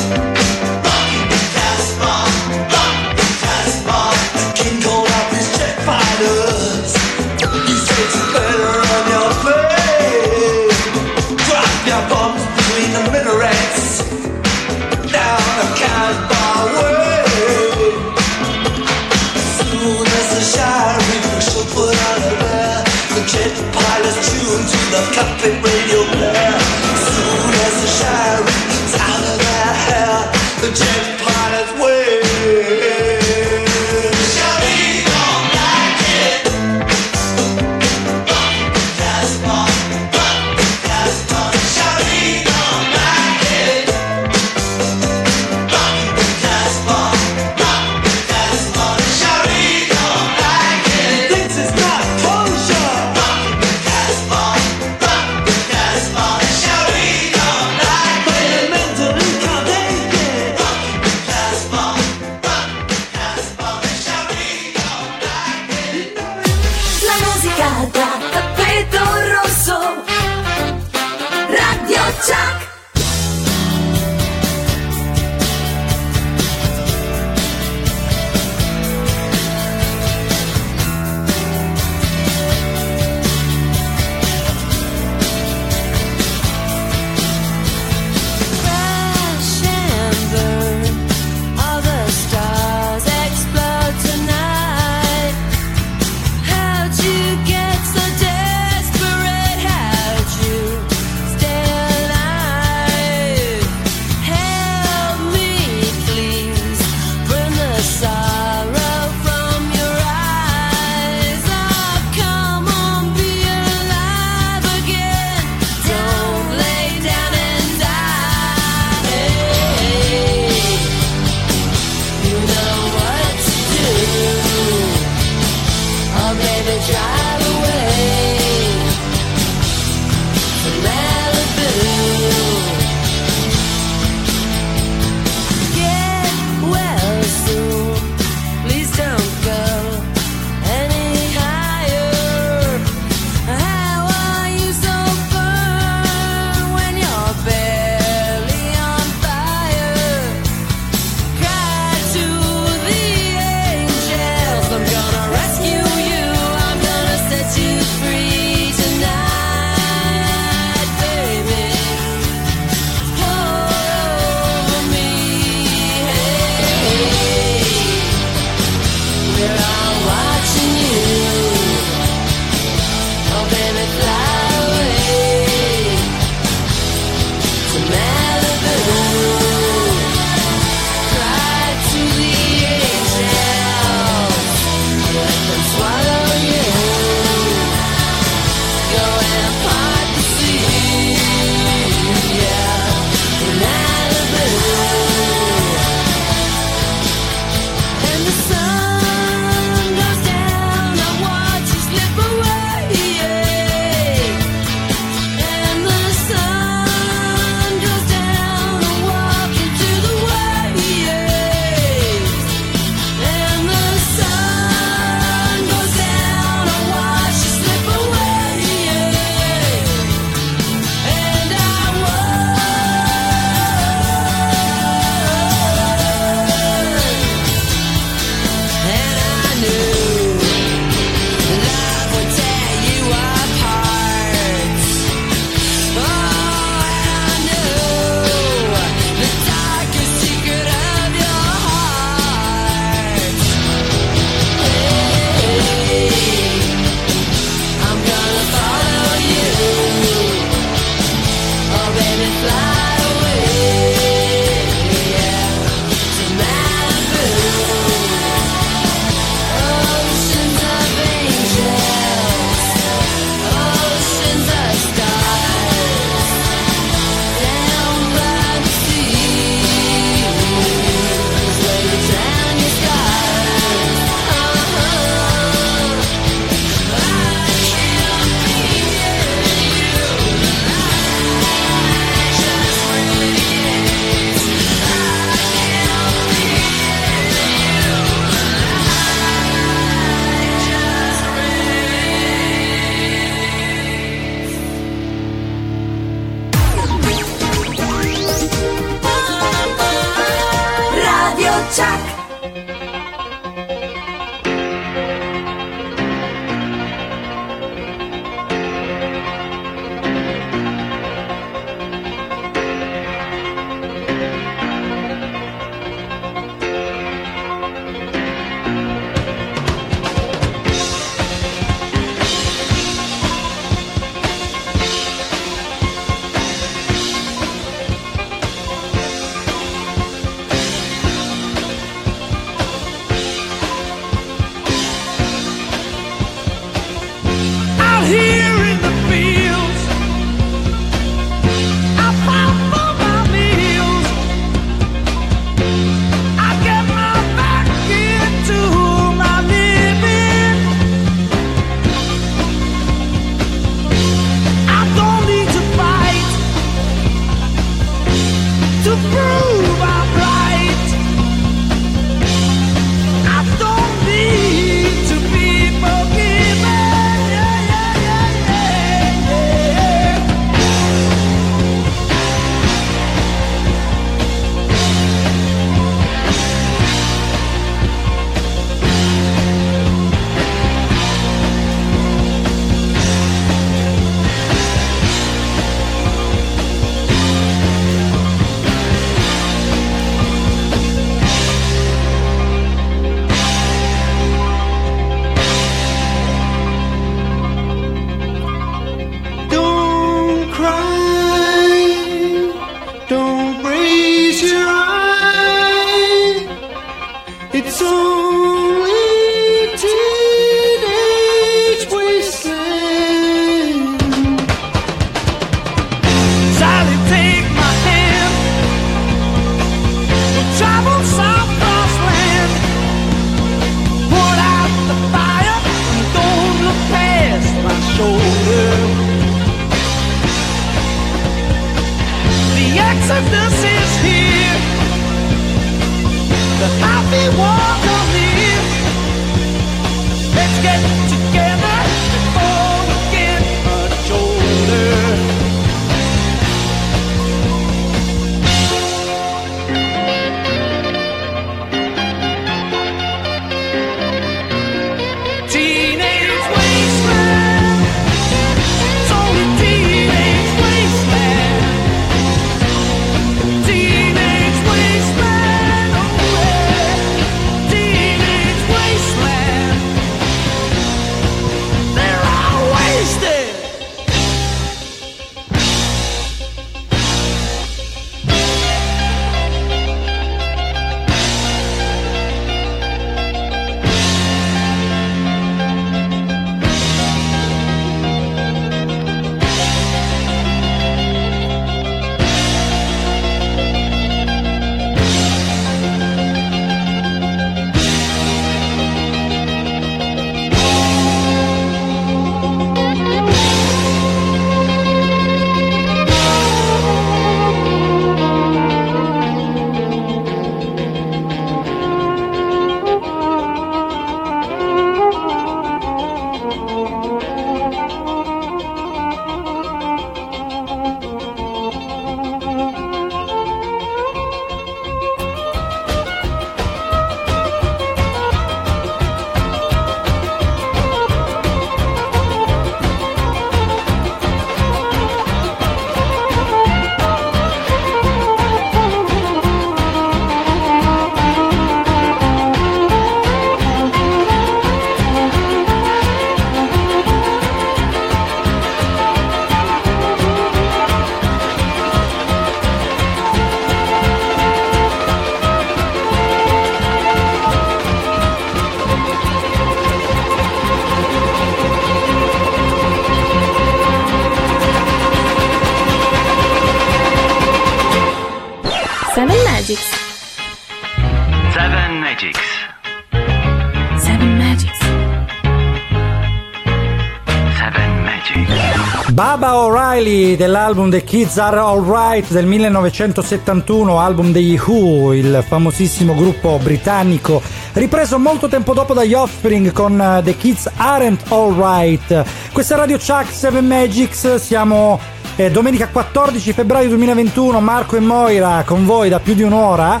[580.72, 587.42] O'Reilly dell'album The Kids Are Alright del 1971, album degli Who, il famosissimo gruppo britannico,
[587.74, 592.24] ripreso molto tempo dopo dagli Offspring con eh, The Kids Aren't Alright.
[592.52, 594.98] Questa è Radio Chuck 7 Magics, siamo
[595.36, 600.00] eh, domenica 14 febbraio 2021, Marco e Moira con voi da più di un'ora.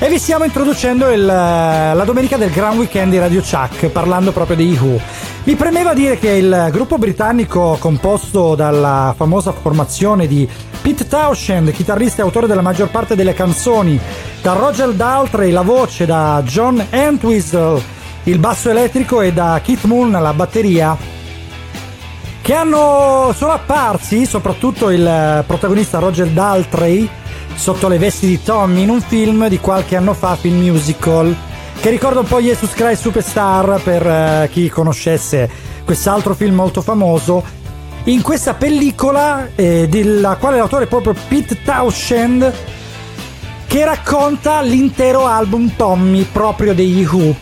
[0.00, 4.32] E vi stiamo introducendo il, eh, la domenica del Gran Weekend di Radio Chuck, parlando
[4.32, 5.00] proprio di Who.
[5.44, 10.46] Mi premeva dire che il gruppo britannico composto dalla famosa formazione di
[10.82, 13.98] Pete Townshend, chitarrista e autore della maggior parte delle canzoni,
[14.42, 20.10] da Roger Daltrey la voce, da John Entwistle il basso elettrico e da Keith Moon
[20.10, 20.96] la batteria,
[22.42, 27.08] che hanno sono apparsi, soprattutto il protagonista Roger Daltrey,
[27.54, 31.34] sotto le vesti di Tommy in un film di qualche anno fa, film musical,
[31.80, 35.48] che ricorda un po' Jesus Christ Superstar per eh, chi conoscesse
[35.84, 37.44] quest'altro film molto famoso.
[38.04, 42.52] In questa pellicola, eh, della quale l'autore è proprio Pete Townshend,
[43.66, 47.34] che racconta l'intero album Tommy proprio degli Who.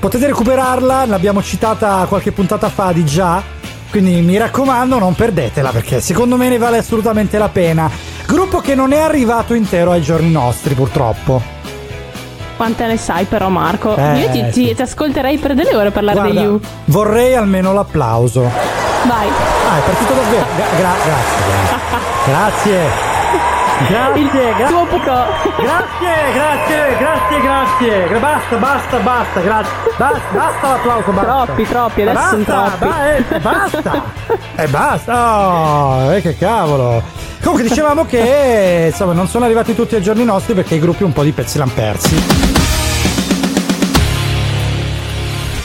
[0.00, 3.42] Potete recuperarla, l'abbiamo citata qualche puntata fa di già,
[3.90, 7.90] quindi mi raccomando non perdetela perché secondo me ne vale assolutamente la pena.
[8.26, 11.53] Gruppo che non è arrivato intero ai giorni nostri purtroppo.
[12.56, 13.96] Quante ne sai però Marco?
[13.96, 16.60] Eh, Io ti, ti- ti ascolterei per delle ore parlare Guarda, degli U.
[16.86, 18.40] vorrei almeno l'applauso.
[18.42, 19.28] Vai.
[19.28, 20.44] Ah, è partito davvero.
[20.56, 22.02] Gra- gra- grazie.
[22.32, 23.13] Grazie.
[23.88, 24.66] Grazie, grazie.
[25.56, 28.08] Grazie, grazie, grazie, grazie.
[28.08, 29.72] Gra- Basta, basta, basta, grazie.
[29.96, 31.44] Basta, basta l'applauso, basta.
[31.44, 32.84] Troppi, troppi, adesso basta, sono troppi.
[32.86, 34.02] ba- eh, basta.
[34.62, 35.38] E basta.
[35.38, 37.02] Oh, eh, che cavolo.
[37.42, 41.12] Comunque dicevamo che insomma non sono arrivati tutti ai giorni nostri perché i gruppi un
[41.12, 42.22] po' di pezzi l'hanno persi.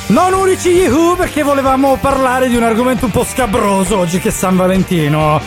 [0.07, 4.30] Non unici gli Who perché volevamo parlare di un argomento un po' scabroso oggi che
[4.30, 5.40] è San Valentino.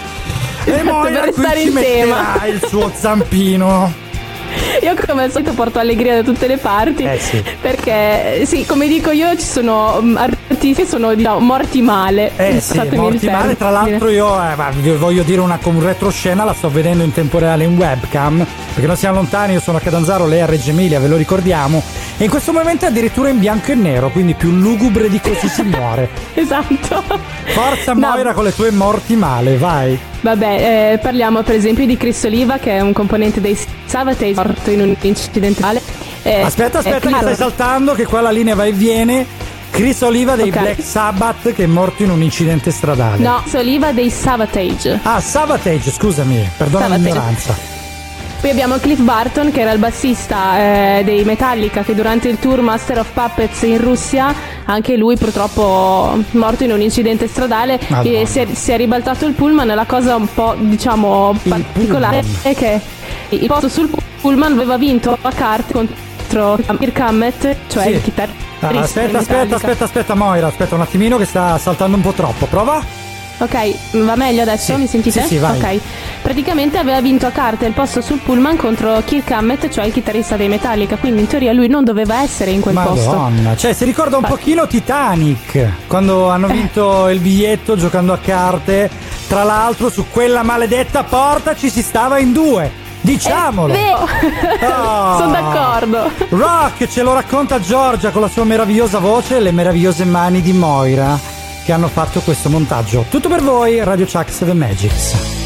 [0.64, 2.46] E Esatto, Moira per restare in tema.
[2.46, 4.10] il suo zampino.
[4.82, 7.04] Io come al solito porto allegria da tutte le parti.
[7.04, 7.42] Eh sì.
[7.60, 12.32] Perché sì, come dico io, ci sono mm, artisti che sono diciamo, morti male.
[12.36, 13.56] Eh sì, morti male.
[13.56, 17.64] Tra l'altro io eh, voglio dire una con retroscena, la sto vedendo in tempo reale
[17.64, 21.08] in webcam, perché non siamo lontani, io sono a Catanzaro, lei a Reggio Emilia, ve
[21.08, 21.82] lo ricordiamo.
[22.18, 25.48] E in questo momento è addirittura in bianco e nero, quindi più lugubre di così
[25.48, 26.10] si muore.
[26.34, 27.02] Esatto.
[27.44, 28.08] Forza No.
[28.08, 29.98] Moira con le tue morti male, vai.
[30.22, 34.70] Vabbè, eh, parliamo per esempio di Chris Oliva, che è un componente dei Savatage, morto
[34.70, 35.60] in un incidente.
[36.22, 37.22] Eh, Aspetta, aspetta, eh, che claro.
[37.24, 39.26] stai saltando, che qua la linea va e viene.
[39.70, 40.58] Chris Oliva dei Ok.
[40.60, 43.22] Black Sabbath che è morto in un incidente stradale.
[43.22, 45.00] No, Chris Oliva dei Savatage.
[45.02, 47.08] Ah, Savatage, scusami, perdona Savatage.
[47.08, 47.56] l'ignoranza.
[48.42, 50.58] Poi abbiamo Cliff Barton che era il bassista
[50.98, 56.20] eh, dei Metallica che durante il tour Master of Puppets in Russia anche lui purtroppo
[56.32, 60.16] morto in un incidente stradale e si è, si è ribaltato il pullman la cosa
[60.16, 62.40] un po' diciamo particolare pullman.
[62.42, 62.80] è che
[63.28, 63.88] il posto sul
[64.20, 67.90] pullman aveva vinto a carte contro Kirk Hammett cioè Sì.
[67.90, 72.02] il chitarrista Ah, aspetta, aspetta, aspetta, aspetta, Moira, aspetta un attimino che sta saltando un
[72.02, 72.46] po' troppo.
[72.46, 73.01] Prova?
[73.42, 74.74] Ok, va meglio adesso?
[74.74, 74.80] Sì.
[74.80, 75.22] Mi sentite?
[75.22, 75.58] Sì, sì, vai.
[75.58, 75.80] Ok.
[76.22, 80.36] Praticamente aveva vinto a carte il posto sul pullman contro Kirk Hammett, cioè il chitarrista
[80.36, 83.10] dei Metallica, quindi in teoria lui non doveva essere in quel posto.
[83.10, 88.18] Madonna, cioè si ricorda un Ma- pochino Titanic quando hanno vinto il biglietto giocando a
[88.18, 88.88] carte.
[89.26, 92.70] Tra l'altro su quella maledetta porta ci si stava in due.
[93.00, 93.72] Diciamolo.
[93.72, 94.06] Vero.
[94.62, 95.18] Oh.
[95.18, 96.10] Sono d'accordo.
[96.28, 100.52] Rock ce lo racconta Giorgia con la sua meravigliosa voce e le meravigliose mani di
[100.52, 101.18] Moira
[101.64, 103.04] che hanno fatto questo montaggio.
[103.08, 105.40] Tutto per voi, Radio Chuck 7 Magics.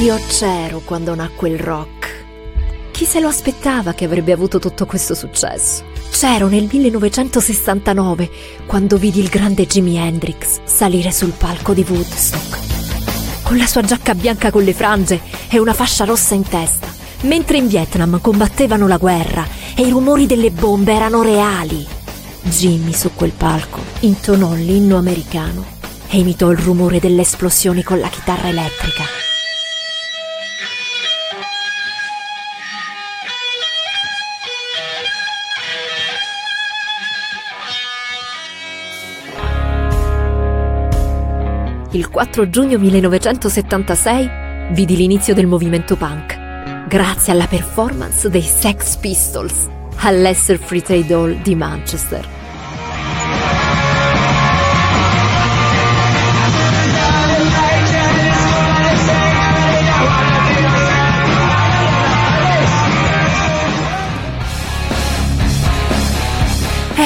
[0.00, 2.24] Io c'ero quando nacque il rock.
[2.92, 5.84] Chi se lo aspettava che avrebbe avuto tutto questo successo?
[6.10, 8.30] C'ero nel 1969
[8.66, 12.67] quando vidi il grande Jimi Hendrix salire sul palco di Woodstock.
[13.48, 16.86] Con la sua giacca bianca con le frange e una fascia rossa in testa,
[17.22, 19.42] mentre in Vietnam combattevano la guerra
[19.74, 21.86] e i rumori delle bombe erano reali.
[22.42, 25.64] Jimmy su quel palco intonò l'inno americano
[26.10, 29.27] e imitò il rumore delle esplosioni con la chitarra elettrica.
[41.98, 44.30] Il 4 giugno 1976
[44.70, 49.66] vidi l'inizio del movimento punk, grazie alla performance dei Sex Pistols
[50.02, 52.37] all'Esser Free Trade Hall di Manchester.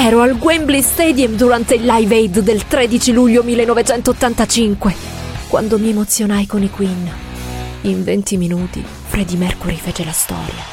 [0.04, 4.92] Ero al Wembley Stadium durante il Live Aid del 13 luglio 1985,
[5.46, 7.08] quando mi emozionai con i Queen.
[7.82, 10.71] In 20 minuti Freddie Mercury fece la storia.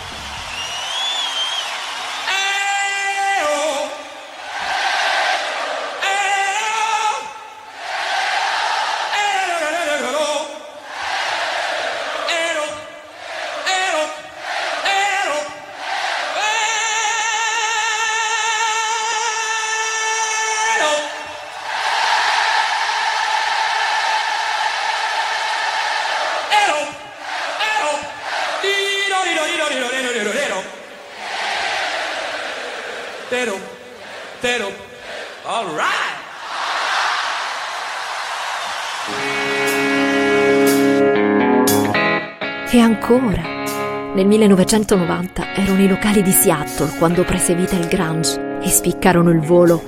[44.20, 49.40] Nel 1990 erano i locali di Seattle quando prese vita il grunge e spiccarono il
[49.40, 49.82] volo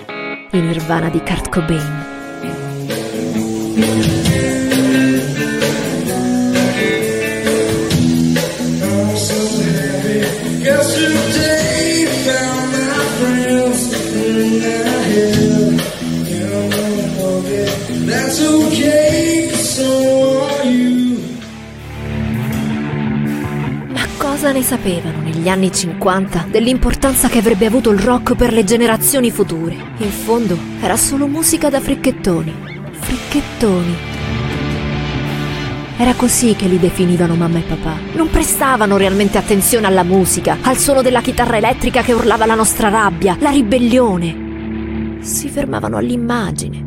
[0.52, 2.06] in Nirvana di Kurt Cobain.
[9.18, 11.21] So heavy, guess you
[24.42, 29.30] cosa ne sapevano negli anni 50 dell'importanza che avrebbe avuto il rock per le generazioni
[29.30, 29.78] future?
[29.98, 32.52] In fondo era solo musica da fricchettoni.
[32.90, 33.96] Fricchettoni.
[35.96, 37.94] Era così che li definivano mamma e papà.
[38.14, 42.90] Non prestavano realmente attenzione alla musica, al suono della chitarra elettrica che urlava la nostra
[42.90, 45.20] rabbia, la ribellione.
[45.22, 46.84] Si fermavano all'immagine.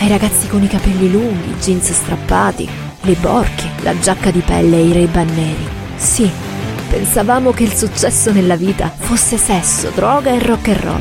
[0.00, 2.68] Ai ragazzi con i capelli lunghi, i jeans strappati,
[3.02, 5.81] le borchie, la giacca di pelle e i ray neri.
[6.02, 6.28] Sì,
[6.90, 11.00] pensavamo che il successo nella vita fosse sesso, droga e rock and roll.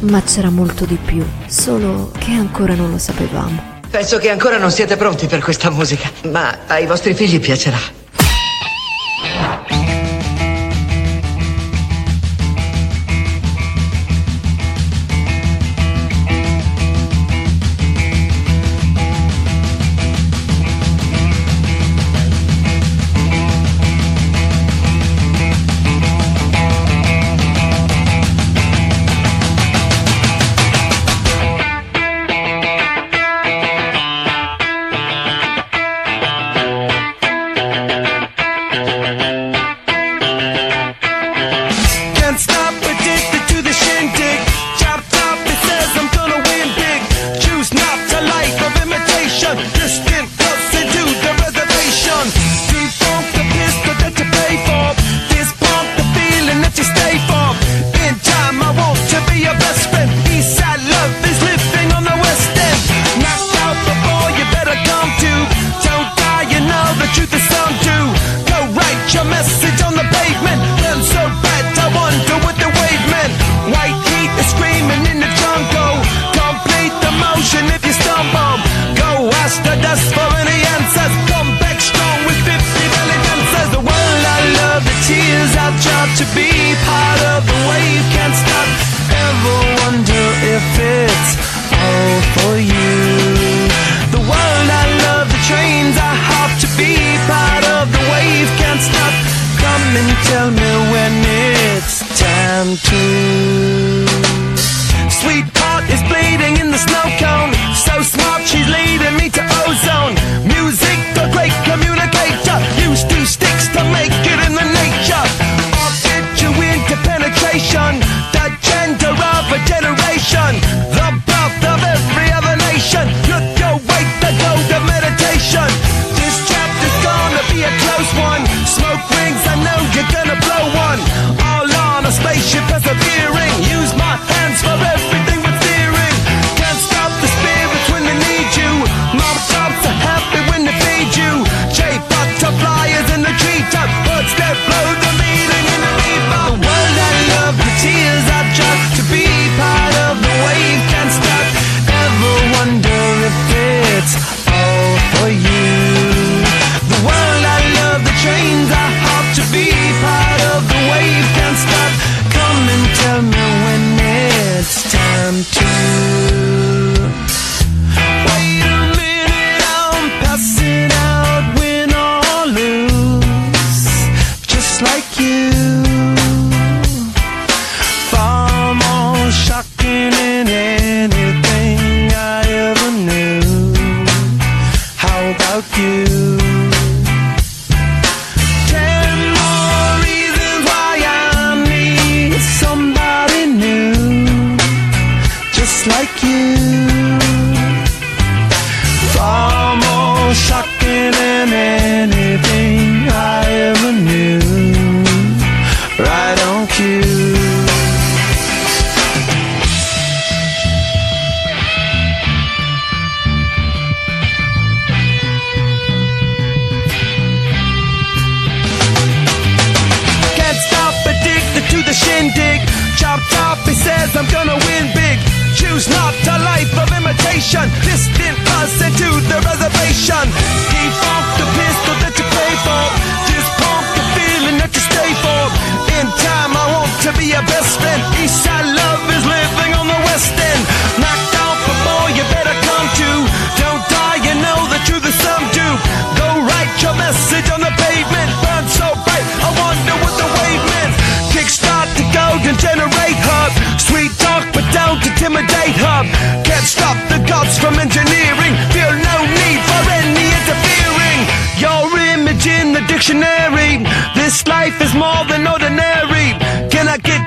[0.00, 3.80] Ma c'era molto di più, solo che ancora non lo sapevamo.
[3.88, 8.01] Penso che ancora non siete pronti per questa musica, ma ai vostri figli piacerà.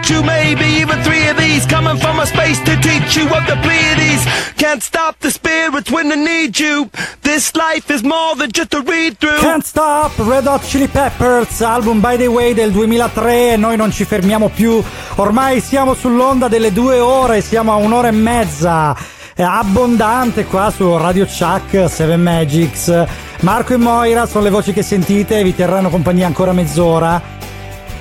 [0.05, 1.65] Get you maybe even three of these?
[1.65, 4.23] Coming from a space to teach you of the Pleiades.
[4.55, 6.91] Can't stop the spirits when they need you.
[7.23, 9.39] This life is more than just a read through.
[9.39, 13.91] Can't Stop, Red Hot Chili Peppers, album by the way del 2003 e noi non
[13.91, 14.79] ci fermiamo più,
[15.15, 18.95] ormai siamo sull'onda delle due ore, siamo a un'ora e mezza,
[19.37, 23.05] abbondante qua su Radio Chuck, Seven Magics,
[23.39, 27.35] Marco e Moira sono le voci che sentite, vi terranno compagnia ancora mezz'ora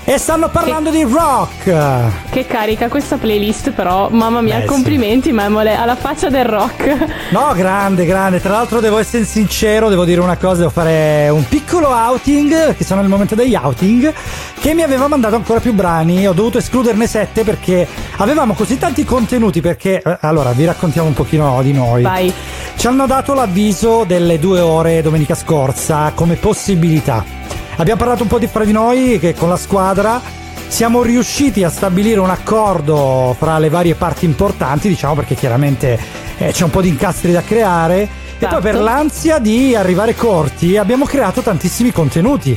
[0.05, 2.31] e stanno parlando di rock.
[2.31, 4.67] Che carica questa playlist però, mamma mia, Beh, sì.
[4.67, 6.95] complimenti Memole, alla faccia del rock.
[7.31, 8.41] No, grande, grande.
[8.41, 12.85] Tra l'altro devo essere sincero, devo dire una cosa, devo fare un piccolo outing, che
[12.85, 14.13] sono nel momento degli outing,
[14.61, 16.27] che mi aveva mandato ancora più brani.
[16.29, 17.87] Ho dovuto escluderne sette perché
[18.19, 20.03] avevamo così tanti contenuti, perché...
[20.05, 22.03] eh, Allora, vi raccontiamo un pochino di noi.
[22.03, 22.33] Vai.
[22.77, 27.43] Ci hanno dato l'avviso delle due ore domenica scorsa come possibilità.
[27.77, 30.21] Abbiamo parlato un po' di fra di noi che con la squadra
[30.69, 35.99] siamo riusciti a stabilire un accordo fra le varie parti importanti, diciamo perché chiaramente
[36.39, 38.03] eh, c'è un po' di incastri da creare.
[38.03, 38.61] E poi Esatto.
[38.61, 42.57] per l'ansia di arrivare corti abbiamo creato tantissimi contenuti.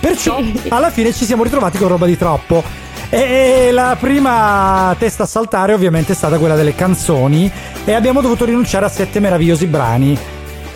[0.00, 0.38] Perciò
[0.68, 2.62] alla fine ci siamo ritrovati con roba di troppo.
[3.08, 7.50] E la prima testa a saltare ovviamente è stata quella delle canzoni
[7.84, 10.18] e abbiamo dovuto rinunciare a sette meravigliosi brani.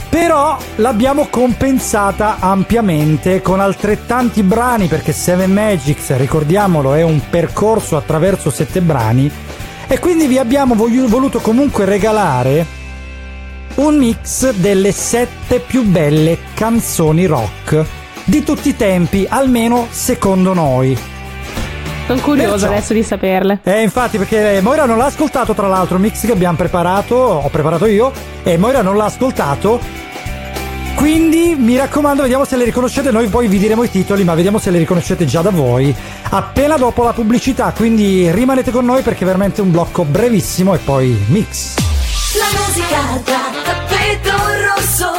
[0.09, 8.51] Però l'abbiamo compensata ampiamente con altrettanti brani perché Seven Magics, ricordiamolo, è un percorso attraverso
[8.51, 9.31] sette brani
[9.87, 12.77] e quindi vi abbiamo voluto comunque regalare
[13.77, 17.85] un mix delle sette più belle canzoni rock
[18.25, 21.18] di tutti i tempi, almeno secondo noi.
[22.09, 23.61] Sono curiosa Perciò- adesso di saperle.
[23.65, 27.49] Eh, infatti, perché Moira non l'ha ascoltato, tra l'altro, il mix che abbiamo preparato, ho
[27.51, 28.11] preparato io,
[28.43, 29.79] e Moira non l'ha ascoltato.
[30.95, 33.11] Quindi mi raccomando, vediamo se le riconoscete.
[33.11, 35.95] Noi poi vi diremo i titoli, ma vediamo se le riconoscete già da voi.
[36.31, 40.79] Appena dopo la pubblicità, quindi rimanete con noi perché è veramente un blocco brevissimo e
[40.79, 41.75] poi mix.
[42.39, 44.37] La musica da tappeto
[44.75, 45.11] rosso.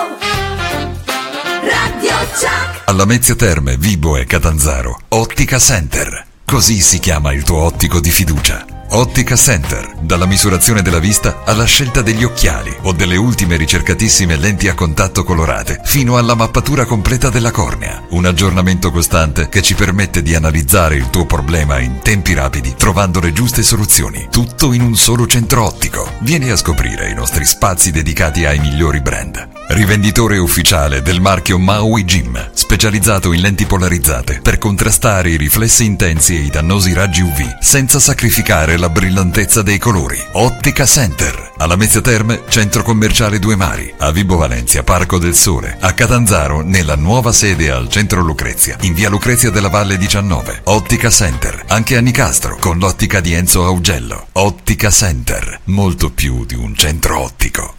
[1.62, 2.82] Radio Chuck.
[2.86, 5.00] Alla Mezzia Terme, Vibo e Catanzaro.
[5.10, 6.26] Ottica Center.
[6.50, 8.66] Così si chiama il tuo ottico di fiducia.
[8.90, 14.68] Ottica Center, dalla misurazione della vista alla scelta degli occhiali o delle ultime ricercatissime lenti
[14.68, 18.02] a contatto colorate, fino alla mappatura completa della cornea.
[18.10, 23.20] Un aggiornamento costante che ci permette di analizzare il tuo problema in tempi rapidi, trovando
[23.20, 24.28] le giuste soluzioni.
[24.32, 26.14] Tutto in un solo centro ottico.
[26.22, 29.59] Vieni a scoprire i nostri spazi dedicati ai migliori brand.
[29.72, 36.36] Rivenditore ufficiale del marchio Maui Jim, specializzato in lenti polarizzate per contrastare i riflessi intensi
[36.36, 40.20] e i dannosi raggi UV senza sacrificare la brillantezza dei colori.
[40.32, 45.78] Ottica Center, alla Mezzia Terme, centro commerciale Due Mari, a Vibo Valencia, Parco del Sole,
[45.80, 50.62] a Catanzaro, nella nuova sede al centro Lucrezia, in via Lucrezia della Valle 19.
[50.64, 54.30] Ottica Center, anche a Nicastro, con l'ottica di Enzo Augello.
[54.32, 57.79] Ottica Center, molto più di un centro ottico.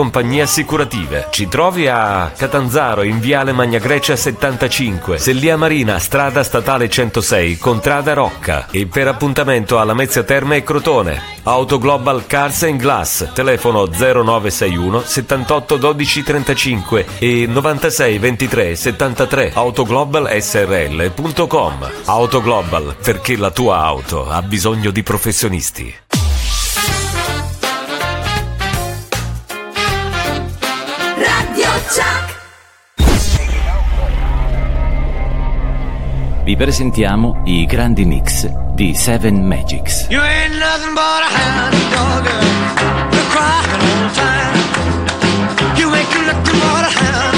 [0.00, 1.26] compagnie assicurative.
[1.28, 8.14] Ci trovi a Catanzaro in Viale Magna Grecia 75, Sellia Marina, strada statale 106, Contrada
[8.14, 11.20] Rocca e per appuntamento alla Mezzia Terme e Crotone.
[11.42, 21.90] Auto Global Cars and Glass, telefono 0961 78 12 35 e 96 23 73 autoglobalsrl.com.
[22.06, 25.94] Auto Global, perché la tua auto ha bisogno di professionisti.
[36.50, 40.08] Vi presentiamo i grandi mix di Seven Magics.
[40.08, 42.26] You ain't nothing but a hound dog.
[43.12, 44.58] You're crying all the time.
[45.76, 47.29] You ain't nothing but a hound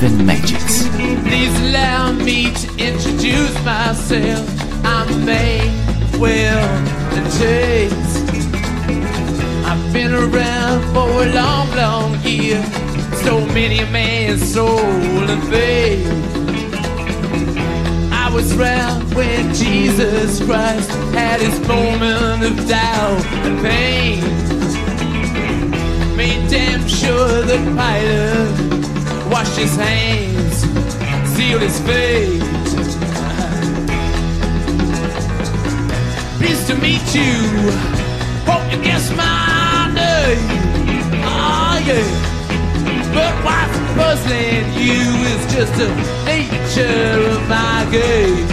[0.00, 0.86] Seven Magics.
[1.26, 4.48] Please allow me to introduce myself.
[4.84, 6.68] I'm Manuel
[7.10, 8.14] the Chase.
[9.66, 12.62] I've been around for a long, long year.
[13.24, 16.06] So many a man's soul and faith.
[18.12, 24.20] I was round when Jesus Christ had his moment of doubt and pain.
[26.16, 28.67] Made damn sure the pilot
[29.30, 30.56] washed his hands,
[31.34, 32.40] sealed his fate.
[36.38, 37.34] Pleased to meet you.
[38.46, 40.38] Hope you guess my name.
[41.24, 42.28] Oh yeah.
[43.12, 45.88] But what's puzzling you is just the
[46.24, 48.46] nature of my game.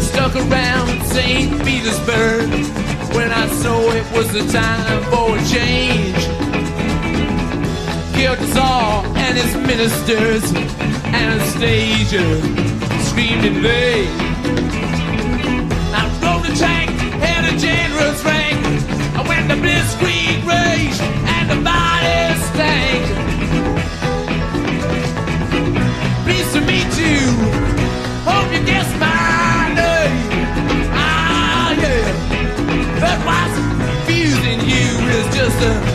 [0.00, 1.64] Stuck around St.
[1.64, 2.50] Petersburg
[3.14, 6.23] when I saw it was the time for a change.
[8.24, 10.50] The Tsar and his ministers,
[11.12, 12.24] Anastasia
[13.04, 14.08] screamed in vain.
[15.92, 16.90] I rode the tank,
[17.20, 18.58] had a generous rank.
[19.14, 20.98] I went to blitzkrieg rage
[21.36, 23.04] and the body stank.
[26.24, 27.20] Pleased to meet you.
[28.24, 30.16] Hope you guess my name.
[30.96, 33.00] Ah, yeah.
[33.00, 35.93] But what's confusing you is just the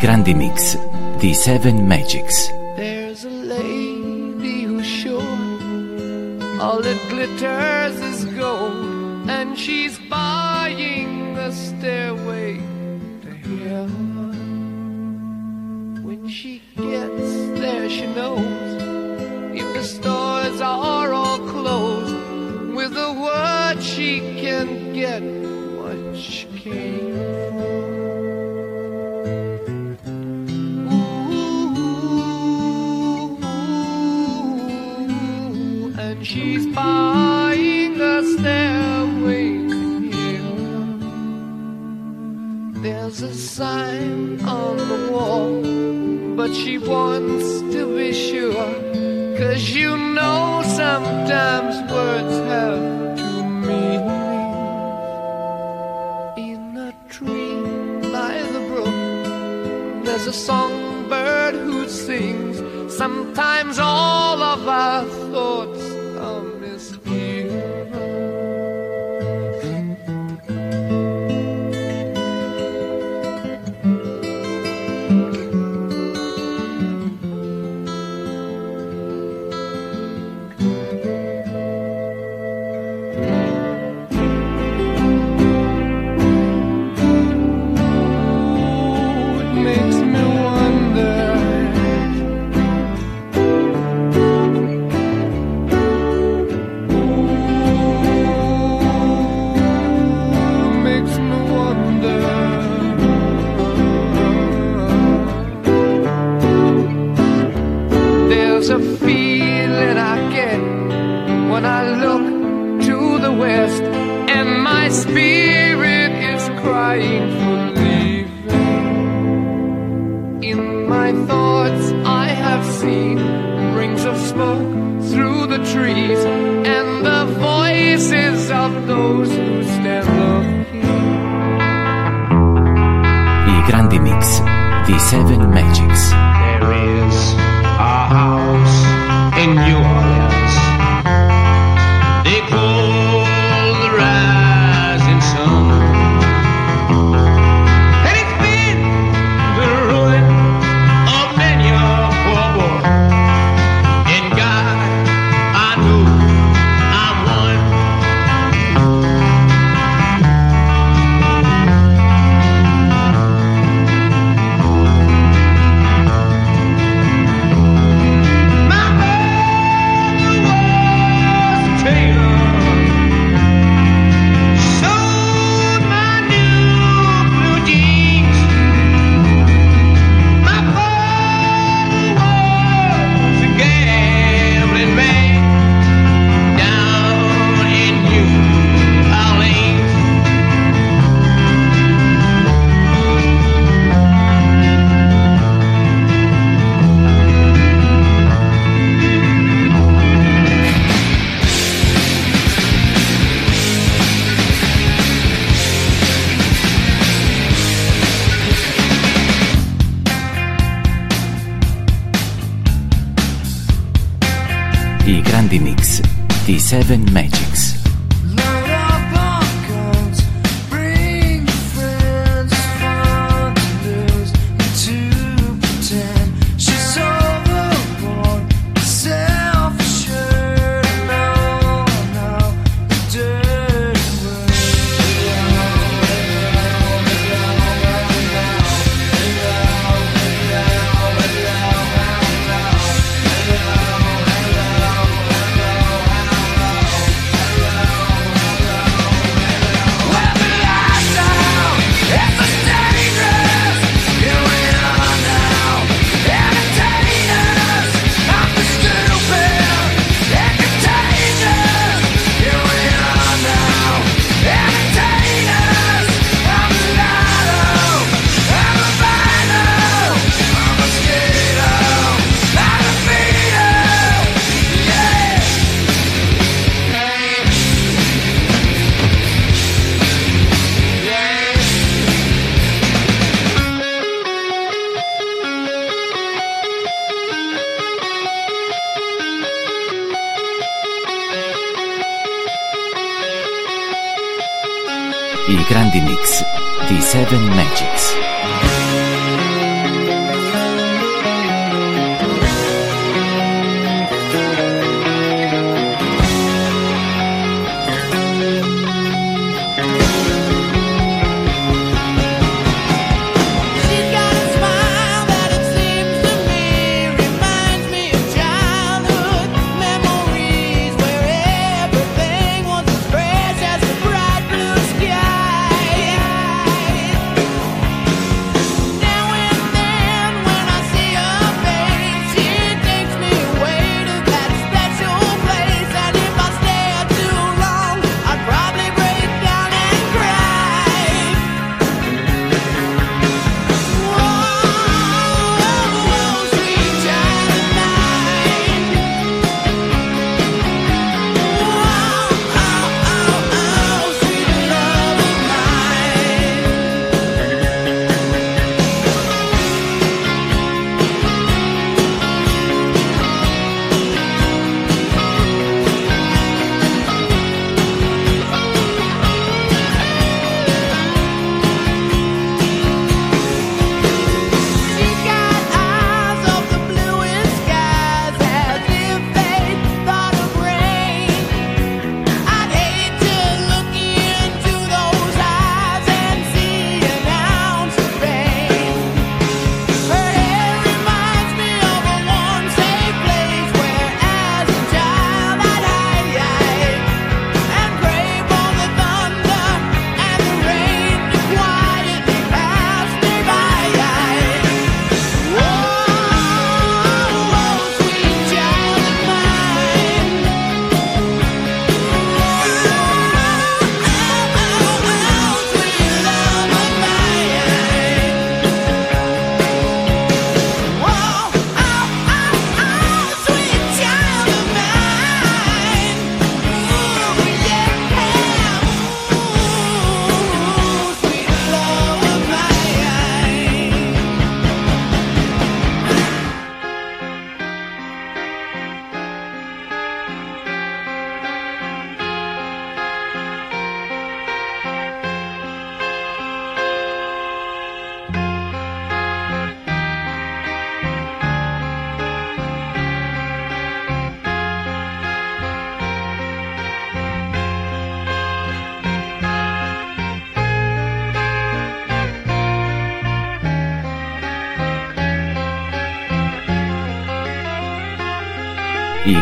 [0.00, 0.78] grandi mix
[1.18, 2.48] di Seven Magics.
[2.74, 5.20] There's a lady who's sure
[6.58, 7.69] all that glitters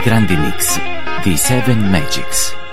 [0.01, 0.81] grandi mix
[1.23, 2.68] di Seven Magics.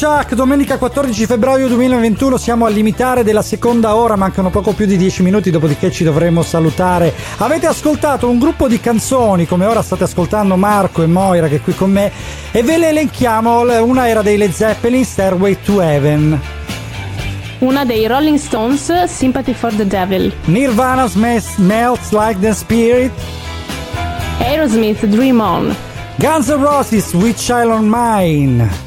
[0.00, 4.96] Chuck, domenica 14 febbraio 2021, siamo al limitare della seconda ora, mancano poco più di
[4.96, 7.12] 10 minuti, dopodiché ci dovremo salutare.
[7.38, 11.60] Avete ascoltato un gruppo di canzoni, come ora state ascoltando Marco e Moira che è
[11.60, 12.12] qui con me,
[12.52, 13.62] e ve le elenchiamo.
[13.82, 16.40] Una era dei Led Zeppelin, Stairway to Heaven.
[17.58, 20.32] Una dei Rolling Stones, Sympathy for the Devil.
[20.44, 23.10] Nirvana Smells, Like the Spirit.
[24.38, 25.74] Aerosmith, Dream On.
[26.18, 28.86] Guns N' Roses, With Child on Mine.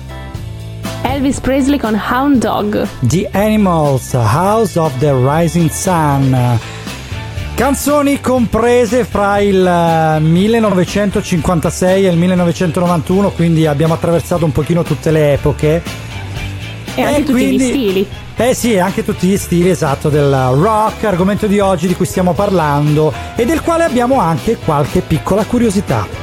[1.21, 2.87] Elvis Presley con Hound Dog.
[3.01, 6.57] The Animals, House of the Rising Sun.
[7.53, 15.11] Canzoni comprese fra il eh, 1956 e il 1991, quindi abbiamo attraversato un pochino tutte
[15.11, 15.83] le epoche.
[16.95, 18.07] E anche tutti gli stili.
[18.35, 22.33] Eh sì, anche tutti gli stili, esatto, del rock, argomento di oggi di cui stiamo
[22.33, 26.20] parlando e del quale abbiamo anche qualche piccola curiosità.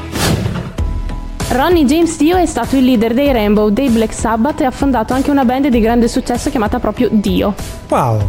[1.50, 5.14] Ronnie James Dio è stato il leader dei Rainbow, dei Black Sabbath e ha fondato
[5.14, 7.54] anche una band di grande successo chiamata proprio Dio.
[7.88, 8.20] Wow.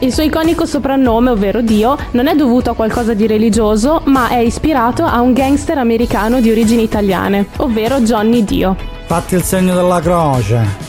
[0.00, 4.38] Il suo iconico soprannome, ovvero Dio, non è dovuto a qualcosa di religioso, ma è
[4.38, 8.76] ispirato a un gangster americano di origini italiane, ovvero Johnny Dio.
[9.06, 10.85] Fatti il segno della croce.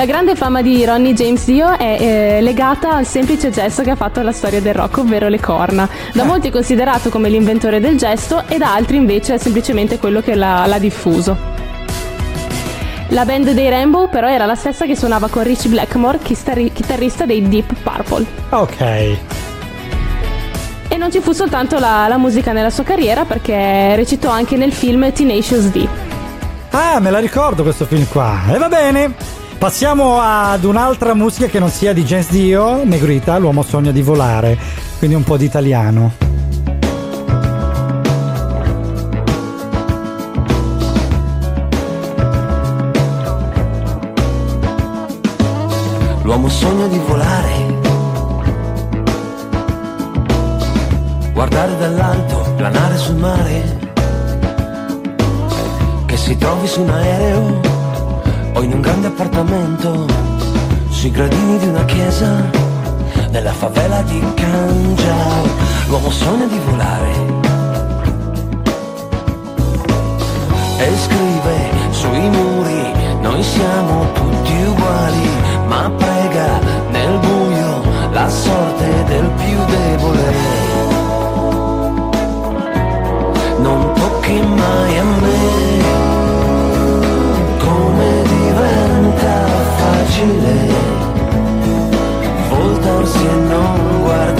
[0.00, 3.96] La grande fama di Ronnie James Dio è eh, legata al semplice gesto che ha
[3.96, 5.86] fatto alla storia del rock, ovvero le corna.
[6.14, 10.22] Da molti è considerato come l'inventore del gesto e da altri invece è semplicemente quello
[10.22, 11.36] che l'ha, l'ha diffuso.
[13.08, 17.26] La band dei Rainbow però era la stessa che suonava con Richie Blackmore, chitarri- chitarrista
[17.26, 18.24] dei Deep Purple.
[18.48, 18.80] Ok.
[18.80, 19.18] E
[20.96, 25.12] non ci fu soltanto la, la musica nella sua carriera perché recitò anche nel film
[25.12, 25.86] Tenacious D.
[26.70, 28.44] Ah, me la ricordo questo film qua.
[28.50, 29.39] E va bene.
[29.60, 34.56] Passiamo ad un'altra musica che non sia di James Dio, Negrita, l'uomo sogna di volare,
[34.96, 36.12] quindi un po' di italiano.
[46.22, 47.78] L'uomo sogna di volare,
[51.34, 53.78] guardare dall'alto, planare sul mare,
[56.06, 57.79] che si trovi su un aereo
[58.54, 60.06] o in un grande appartamento,
[60.88, 62.50] sui gradini di una chiesa,
[63.30, 65.44] nella favela di Cangiao.
[65.88, 67.12] L'uomo sogna di volare
[70.78, 71.56] e scrive
[71.90, 75.28] sui muri, noi siamo tutti uguali,
[75.66, 76.60] ma prega
[76.90, 77.82] nel buio
[78.12, 80.58] la sorte del più debole.
[83.58, 85.39] Non tocchi mai a me
[90.20, 90.68] facile
[92.50, 94.39] voltarsi e non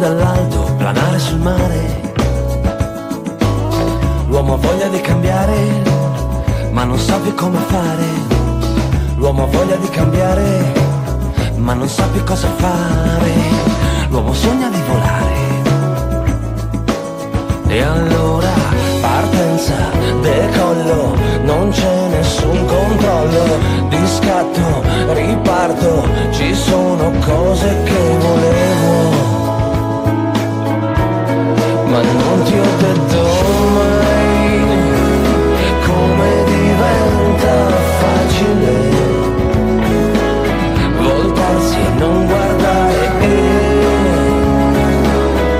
[0.00, 2.12] dall'alto, planare sul mare.
[4.26, 5.82] L'uomo ha voglia di cambiare,
[6.72, 8.08] ma non sa più come fare.
[9.16, 10.72] L'uomo ha voglia di cambiare,
[11.56, 13.32] ma non sa più cosa fare.
[14.08, 15.48] L'uomo sogna di volare.
[17.68, 18.50] E allora
[19.00, 19.74] partenza,
[20.22, 21.14] decollo,
[21.44, 23.44] non c'è nessun controllo,
[23.88, 24.82] di scatto,
[25.12, 29.29] riparto, ci sono cose che volevo,
[32.02, 32.68] ma non ti ho
[35.86, 37.54] come diventa
[38.00, 38.72] facile
[40.98, 43.08] voltarsi e non guardare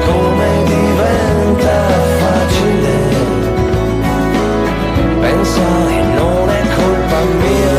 [0.07, 1.77] come diventa
[2.21, 2.95] facile
[5.21, 7.70] pensare non è colpa mia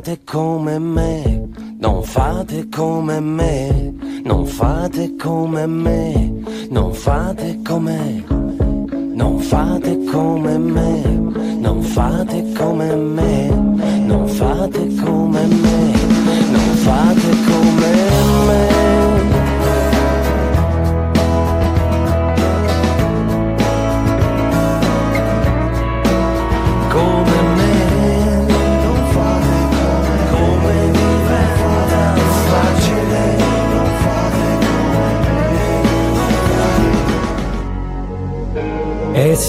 [0.00, 1.48] fate come me.
[1.78, 4.22] Non fate come me.
[4.24, 6.42] Non fate come me.
[6.70, 8.24] Non fate come
[9.12, 11.02] non fate come me.
[11.58, 13.48] Non fate come me.
[14.06, 15.92] Non fate come me.
[16.50, 17.90] Non fate come
[18.46, 18.69] me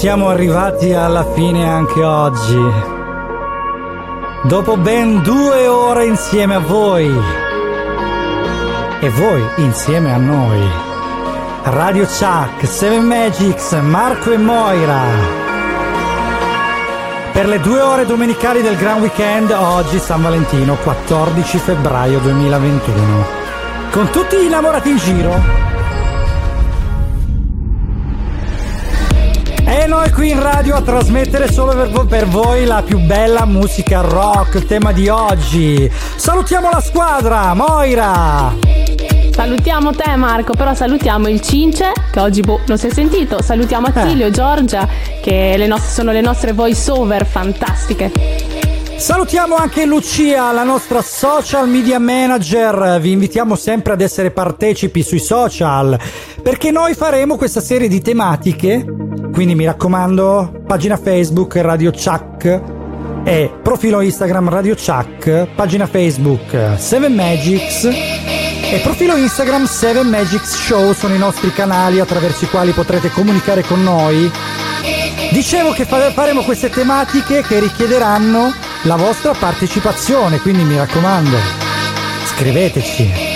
[0.02, 2.58] siamo arrivati alla fine anche oggi.
[4.42, 7.08] Dopo ben due ore insieme a voi.
[9.00, 10.60] E voi insieme a noi.
[11.62, 15.02] Radio Chuck, Seven Magics, Marco e Moira.
[17.32, 23.24] Per le due ore domenicali del Gran Weekend, oggi San Valentino, 14 febbraio 2021.
[23.92, 25.71] Con tutti gli innamorati in giro.
[29.82, 33.44] E noi qui in radio a trasmettere solo per, vo- per voi la più bella
[33.44, 35.90] musica rock, il tema di oggi.
[36.14, 38.54] Salutiamo la squadra, Moira,
[39.32, 43.42] Salutiamo te Marco, però salutiamo il Cince, che oggi boh, non si è sentito.
[43.42, 44.86] Salutiamo Attilio, Giorgia,
[45.20, 48.12] che le nostre- sono le nostre voice over fantastiche.
[48.94, 53.00] Salutiamo anche Lucia, la nostra social media manager.
[53.00, 55.98] Vi invitiamo sempre ad essere partecipi sui social
[56.40, 59.01] perché noi faremo questa serie di tematiche.
[59.32, 62.60] Quindi mi raccomando, pagina Facebook Radio Chuck
[63.24, 70.92] e profilo Instagram Radio Chuck, pagina Facebook 7 Magics e profilo Instagram 7 Magics Show
[70.92, 74.30] sono i nostri canali attraverso i quali potrete comunicare con noi.
[75.30, 78.52] Dicevo che fa- faremo queste tematiche che richiederanno
[78.82, 81.36] la vostra partecipazione, quindi mi raccomando,
[82.26, 83.31] scriveteci.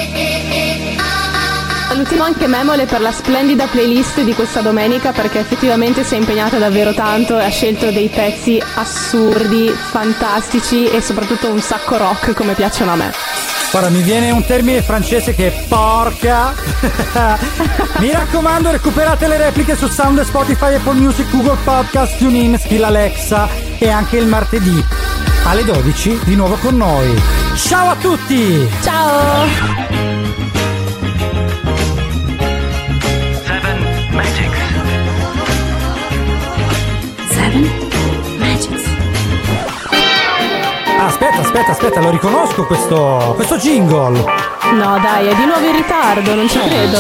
[1.97, 6.59] Salutiamo anche Memole per la splendida playlist di questa domenica perché effettivamente si è impegnata
[6.59, 12.53] davvero tanto e ha scelto dei pezzi assurdi, fantastici e soprattutto un sacco rock come
[12.53, 13.13] piacciono a me.
[13.71, 16.53] Guarda, mi viene un termine francese che è porca.
[17.97, 23.49] mi raccomando, recuperate le repliche su Sound, Spotify, Apple Music, Google Podcast, TuneIn, Skill Alexa
[23.79, 24.85] e anche il martedì
[25.45, 27.19] alle 12 di nuovo con noi.
[27.55, 28.69] Ciao a tutti!
[28.83, 30.16] Ciao!
[40.99, 44.25] Aspetta, aspetta, aspetta, lo riconosco questo, questo jingle.
[44.73, 46.99] No dai, è di nuovo in ritardo, non ci credo.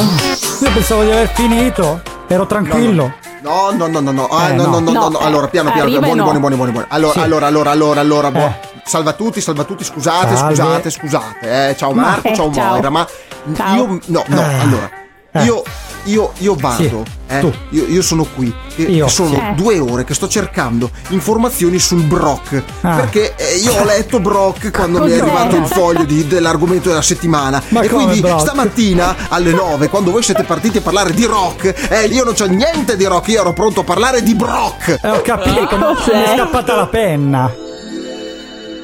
[0.60, 3.12] Io pensavo di aver finito, ero tranquillo.
[3.42, 4.90] No, no, no, no, no, ah, Eh, no, no, no.
[4.92, 6.00] no, no, Allora, piano, piano, piano.
[6.06, 6.24] buoni, no.
[6.24, 6.86] buoni, buoni, buoni, buoni.
[6.90, 7.18] Allora, Sì.
[7.20, 8.74] allora, allora, allora, allora, buo- Eh.
[8.84, 10.54] Salve a tutti, salve a tutti, scusate, Salve.
[10.54, 11.68] scusate, scusate.
[11.70, 12.68] Eh, ciao Ma- Marco, eh, ciao, ciao.
[12.70, 13.06] Moira, ma
[13.54, 13.74] Ciao.
[13.76, 14.60] io no, no, Eh.
[14.60, 14.90] allora.
[15.40, 15.44] Eh.
[15.44, 15.62] Io
[16.04, 17.52] io io vado, eh, tu.
[17.70, 19.54] io, io sono qui e Io, sono sì.
[19.56, 22.94] due ore che sto cercando informazioni sul Brock Ah.
[22.94, 27.02] perché eh, io ho letto Brock quando mi è arrivato il foglio di- dell'argomento della
[27.02, 28.40] settimana Ma e quindi Brock?
[28.42, 32.46] stamattina alle 9 quando voi siete partiti a parlare di rock eh, io non c'ho
[32.46, 36.14] niente di rock io ero pronto a parlare di Brock Eh, ho capito, ma Cos'è?
[36.16, 37.52] mi è scappata la penna.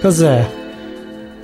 [0.00, 0.60] Cos'è?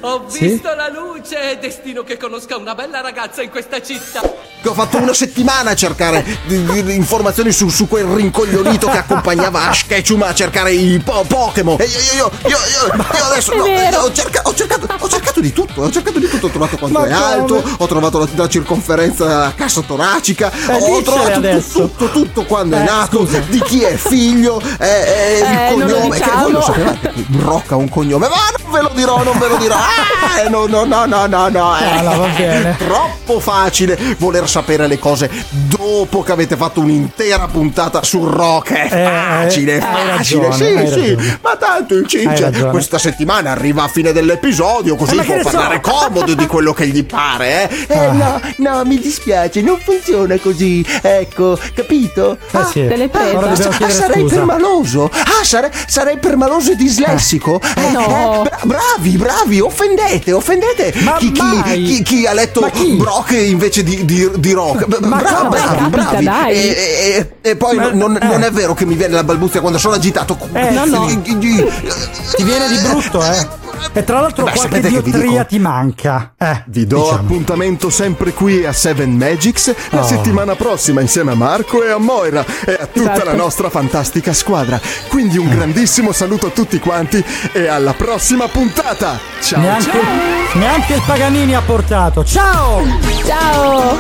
[0.01, 0.47] Ho Sì?
[0.47, 4.21] visto la luce, è destino che conosca una bella ragazza in questa città.
[4.61, 8.89] che ho fatto una settimana a cercare di- di- di informazioni su, su quel rincoglionito
[8.89, 11.77] che accompagnava Ash Ketchum a cercare i po- Pokémon.
[11.81, 14.01] E io, io, io, io, io, io adesso È no, vero.
[14.01, 16.99] ho, cerca- ho cercato, ho cercato di tutto, ho cercato di tutto, ho trovato quanto
[16.99, 17.25] Ma è come?
[17.25, 21.79] alto, ho trovato la, la circonferenza cassa toracica, Eh, ho trovato tu- adesso.
[21.81, 23.39] tutto, tutto quando è Eh, nato, scusa.
[23.49, 26.65] di chi è figlio, eh, eh, Eh, il cognome, che voi lo diciamo.
[26.65, 29.77] sapevate ha un cognome, ma non ve lo dirò, non ve lo dirò.
[29.91, 31.79] Ah, no, no, no, no, no, no.
[31.79, 31.85] eh.
[31.85, 32.77] Ah, no, va bene.
[32.77, 38.73] Troppo facile voler sapere le cose dopo che avete fatto un'intera puntata sul rock.
[38.73, 40.49] È Eh, facile, eh, facile.
[40.49, 40.53] ragione,
[40.87, 41.15] sì, sì.
[41.15, 41.39] ragione.
[41.43, 45.51] Ma tanto il Cince questa settimana arriva a fine dell'episodio, così Eh, può ne so?
[45.51, 47.97] parlare comodo di quello che gli pare, eh?
[47.97, 48.13] Ah.
[48.13, 50.85] no, no, mi dispiace, non funziona così.
[51.03, 52.39] Ecco, capito?
[52.51, 52.87] Eh sì.
[52.87, 53.37] te l'hai presa?
[53.37, 54.35] Ora dobbiamo Ah, chiedere sarei scusa.
[54.35, 55.11] permaloso?
[55.13, 57.61] Ah, sarei, sarei permaloso e dislessico?
[57.77, 58.45] Eh, No.
[58.45, 62.69] eh, bra- bravi, bravi, offendete, offendete chi, chi- chi- chi ha letto?
[62.97, 64.87] Brock invece di, di- di rock.
[64.87, 65.49] B- Ma bra- come?
[65.61, 66.25] bravi, bravi.
[66.25, 66.53] dai.
[66.55, 68.27] E, e- e poi Ma- non, eh.
[68.27, 70.37] non è vero che mi viene la balbuzia quando sono agitato.
[70.53, 71.07] Eh, no, no.
[71.07, 73.47] Ti Ti viene di brutto, eh?
[73.93, 75.45] E tra l'altro Beh, qualche sapete che vi diottria dico?
[75.47, 76.33] ti manca.
[76.39, 77.19] Eh, Vi do diciamo.
[77.19, 80.07] appuntamento sempre qui a Seven Magics la Oh.
[80.07, 83.25] settimana prossima insieme a Marco e a Moira e a tutta Esatto.
[83.25, 84.81] la nostra fantastica squadra.
[85.09, 85.41] Quindi Eh.
[85.41, 89.19] un grandissimo saluto a tutti quanti e alla prossima puntata.
[89.41, 90.59] Ciao Neanche, ciao.
[90.59, 92.25] neanche il Paganini ha portato.
[92.25, 92.83] Ciao!
[93.25, 93.97] Ciao!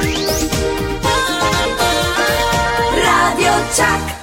[2.95, 4.18] Radio Chuck.